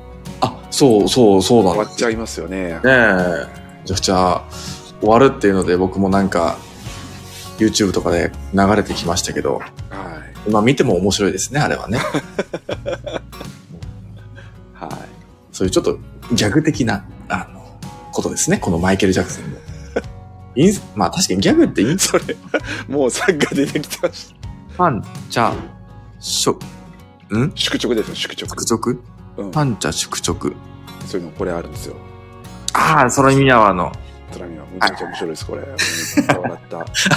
[0.41, 2.75] あ、そうそう、そうなんです終わっちゃいますよね。
[2.75, 3.47] ねえ。
[3.85, 4.45] じゃあ、じゃあ、
[5.01, 6.59] 終わるっていうので僕もなんか、
[7.59, 9.65] YouTube とかで流れてきましたけど、は
[10.47, 10.51] い。
[10.51, 11.99] まあ見ても面白いですね、あれはね。
[14.81, 14.91] はい。
[15.53, 15.99] そういうちょっと
[16.33, 17.79] ギャグ的な、あの、
[18.13, 19.59] ことですね、このマイケル・ジャクソンの。
[20.57, 22.37] インスまあ確かにギャグってインスそれ、
[22.89, 24.37] もうさっが出てきてました。
[24.77, 25.53] パン、チャ、
[26.19, 26.57] ショ、
[27.37, 27.53] ん？
[27.55, 28.49] 宿直ですよ、宿直。
[28.67, 28.95] 宿
[29.37, 29.45] 直？
[29.45, 29.51] うん。
[29.51, 30.53] パンチャ宿直。
[31.07, 31.97] そういうの、これあるんですよ。
[32.73, 33.93] ああ、空耳アワーの。
[34.33, 35.63] 空耳はめちゃくちゃ面白いです、これ。
[35.63, 36.69] 笑っ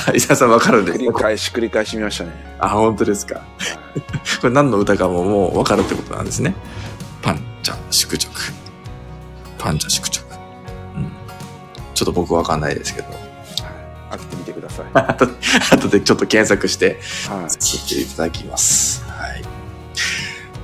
[0.08, 0.14] た。
[0.16, 2.32] 伊沢さんわかるんです繰り返し繰り返し見ましたね。
[2.60, 3.36] あ、本当ですか。
[3.36, 3.46] はい
[4.42, 6.56] これ何の歌かももうわかるってことなんですね。
[7.22, 8.32] パンチャ宿直。
[9.58, 10.24] パンチャ宿直。
[10.96, 11.12] うん。
[11.94, 13.08] ちょっと僕わかんないですけど。
[14.10, 14.86] 開けてみてください。
[14.94, 15.28] あと
[15.72, 17.00] 後でちょっと検索して
[17.30, 17.50] はい。
[17.50, 19.04] 作っていただきます。
[19.06, 19.44] はい。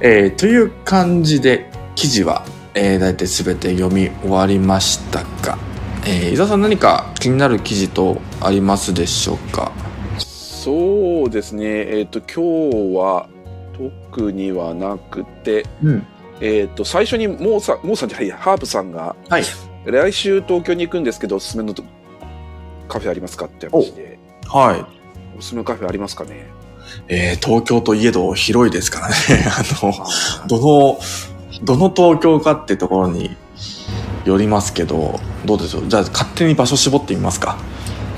[0.01, 2.43] えーという感じで記事は、
[2.73, 5.57] えー、大体全て読み終わりましたが、
[6.05, 9.71] えー、伊沢さん何か気になる記事とありますでしょうか？
[10.17, 11.63] そうですね。
[11.65, 13.29] えっ、と、今日は
[14.11, 16.07] 特にはなくて、うん。
[16.41, 19.43] えっ、と、最初にモーさん、モーさんじゃないや、ハープさんが、はい。
[19.85, 21.83] 来週東京に行くんですけど、おすすめのと
[22.87, 24.85] カフェありますかって話で、はい。
[25.37, 26.47] おすすめのカフェありますかね
[27.07, 29.15] えー東京といえど広いですからね。
[29.47, 30.99] あの、あどの、
[31.63, 33.35] どの東京かってところに
[34.25, 35.87] よりますけど、どうでしょう？
[35.87, 37.57] じゃあ勝手に場所絞ってみますか。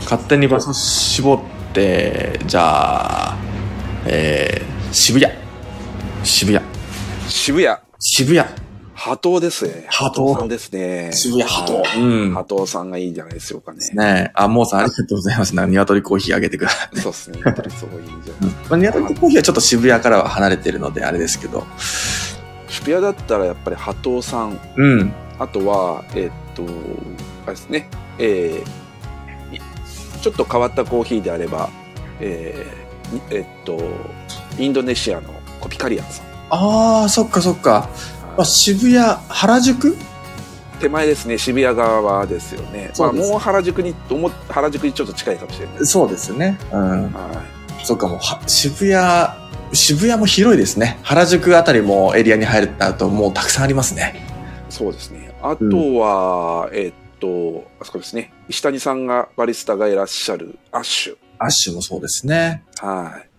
[0.04, 1.40] 勝手に場所絞っ
[1.74, 3.38] て、じゃあ、
[4.06, 5.34] えー、渋谷。
[6.24, 6.64] 渋谷。
[6.64, 7.78] ー渋谷、
[8.10, 8.48] 渋谷。
[8.96, 9.86] 波頭ですね。
[9.90, 11.12] 波頭さんですね。
[11.12, 13.80] 渋谷波頭はいうん波頭さんがいいんじゃないでしょうかね。
[13.94, 14.32] ねえ。
[14.34, 15.54] あ、もうさんありがとうございます。
[15.56, 16.98] な鶏コーヒーあげてください。
[16.98, 17.42] そうですね。
[17.44, 18.70] やっぱりそういいんじゃないですか。
[18.70, 21.68] まあ、鶏コーヒーはちょっと渋谷からは離れてるのであれですけど。
[22.70, 25.14] 渋谷だったらやっぱり波頭さん、うん。
[25.38, 26.64] あとは、えっと、
[27.44, 27.90] あれですね、
[28.20, 29.62] えーい
[30.22, 31.70] ちょっと変わったコーヒーであれば、
[32.20, 33.78] えーにえっと、
[34.58, 36.27] インドネシアのコピカリアンさん。
[36.50, 37.90] ああ、そっかそっか。
[38.38, 38.98] まあ、渋谷、
[39.30, 39.98] 原宿？
[40.80, 42.92] 手前ですね、渋谷側ですよね。
[43.00, 43.96] まあ、もう原宿に、
[44.50, 45.86] 原宿にちょっと近いかもしれない。
[45.86, 46.58] そうですね。
[46.72, 47.12] うん。
[47.14, 47.44] は
[47.84, 50.98] そっかもうは、渋谷渋谷も広いですね。
[51.04, 54.26] 原宿あたりもエリアに入るってなるともうたくさんありますね。
[54.70, 55.32] そうですね。
[55.42, 55.66] あと
[56.00, 58.32] は、えーっと、あそこですね。
[58.48, 61.18] 石谷さんがバリスタがいらっしゃるアッシュ。
[61.40, 62.64] アッシュもそうですね。
[62.80, 63.30] はい。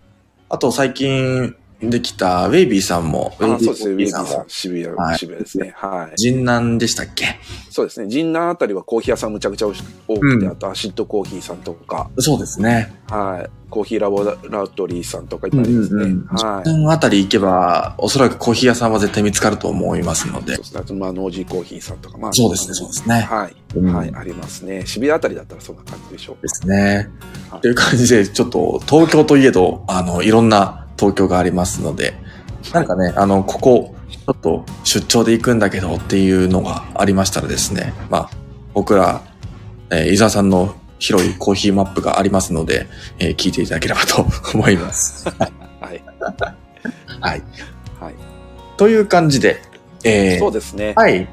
[0.49, 3.91] あと最近できたウェイビーさんも、ウェイビあそうですね。
[3.91, 5.73] ウェイビーさん渋谷、はい渋谷ですね。
[5.75, 6.21] はい。
[6.21, 7.39] 神南でしたっけ？
[7.69, 8.09] そうですね。
[8.09, 12.93] 神南あたりはコーヒー屋さんむちゃくちゃ多くて、うんあとアシッドコーヒーさんとか、そうですね。
[13.07, 13.49] はい。
[13.69, 16.03] コーヒーラボラトリーさんとかいっぱいありますね。
[16.03, 16.63] はい。
[16.63, 20.63] 神南あたり行けば、おそらくコーヒー屋さんは絶対見つかると思いますのでそう。
[20.63, 20.81] ですね。
[20.81, 22.33] あと、まあ、ノージーコーヒーさんとか、まあ。
[22.33, 23.21] そうですね、そうですね。
[23.21, 23.55] はい。
[23.75, 24.85] うんはい、ありますね。
[24.87, 27.09] 渋谷あたりだったらそんな感じでしょうですね
[27.51, 27.61] はい。
[27.61, 32.13] という感じで、ちょっと東京といえど、あの、いろんな東京がありますので、
[32.73, 38.29] なんかね、あの、ここ、ちょっと出張で行くんだけどっていうのがありましたらですね、まあ、
[38.73, 39.21] 僕ら、
[39.91, 42.85] えー伊沢さんの広いコーヒーマップがありますので、
[43.17, 45.25] えー聞いていただければと 思います。
[45.79, 46.03] はい。
[47.21, 47.43] はい。
[47.99, 48.13] はい。
[48.77, 49.61] という感じで、
[50.03, 50.93] えーそうですね。
[50.95, 51.27] はい。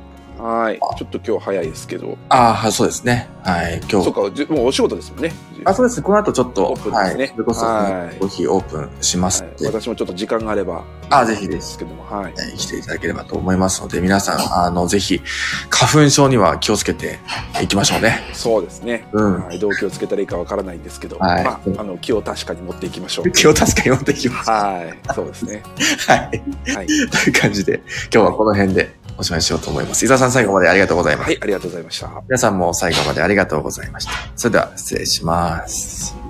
[0.46, 0.78] はい。
[0.96, 2.16] ちょっと今日早いですけど。
[2.28, 3.28] ああ、はいそうですね。
[3.42, 3.78] はい。
[3.90, 4.04] 今日。
[4.04, 5.32] そうか、じもうお仕事ですもんね。
[5.64, 6.04] あ、そうですね。
[6.04, 7.28] この後ちょっと、オープンですねはい。
[7.30, 10.84] それこそ、はいコーヒーオープンしますはい私もちょっと時間があれば。
[11.10, 12.34] あぜひでですすけども、はい。
[12.38, 15.20] えー来ていただければと思いますので、皆さん、あの、ぜひ、
[15.68, 17.18] 花粉症には気をつけて
[17.60, 18.20] いきましょうね。
[18.32, 19.08] そうですね。
[19.12, 19.42] うん。
[19.42, 19.58] はい。
[19.58, 23.30] どう気をつけたらいいかわからないんですけど、はいまあ、あの、気を確かに持っていきましょう。
[23.32, 24.50] 気を確かに持っていきます。
[24.50, 24.98] ははい。
[25.12, 25.62] そうですね。
[26.06, 26.72] い。
[26.72, 26.86] はい。
[26.86, 27.82] という感じで、
[28.12, 30.04] 今日はこの辺でおしまいしようと思います。
[30.04, 31.26] 伊沢さん最後までありがとうございます。
[31.26, 31.38] はい。
[31.40, 32.22] ありがとうございました。
[32.28, 34.12] 皆さんも最後までありがとうございました。
[34.36, 36.25] それでは失礼します。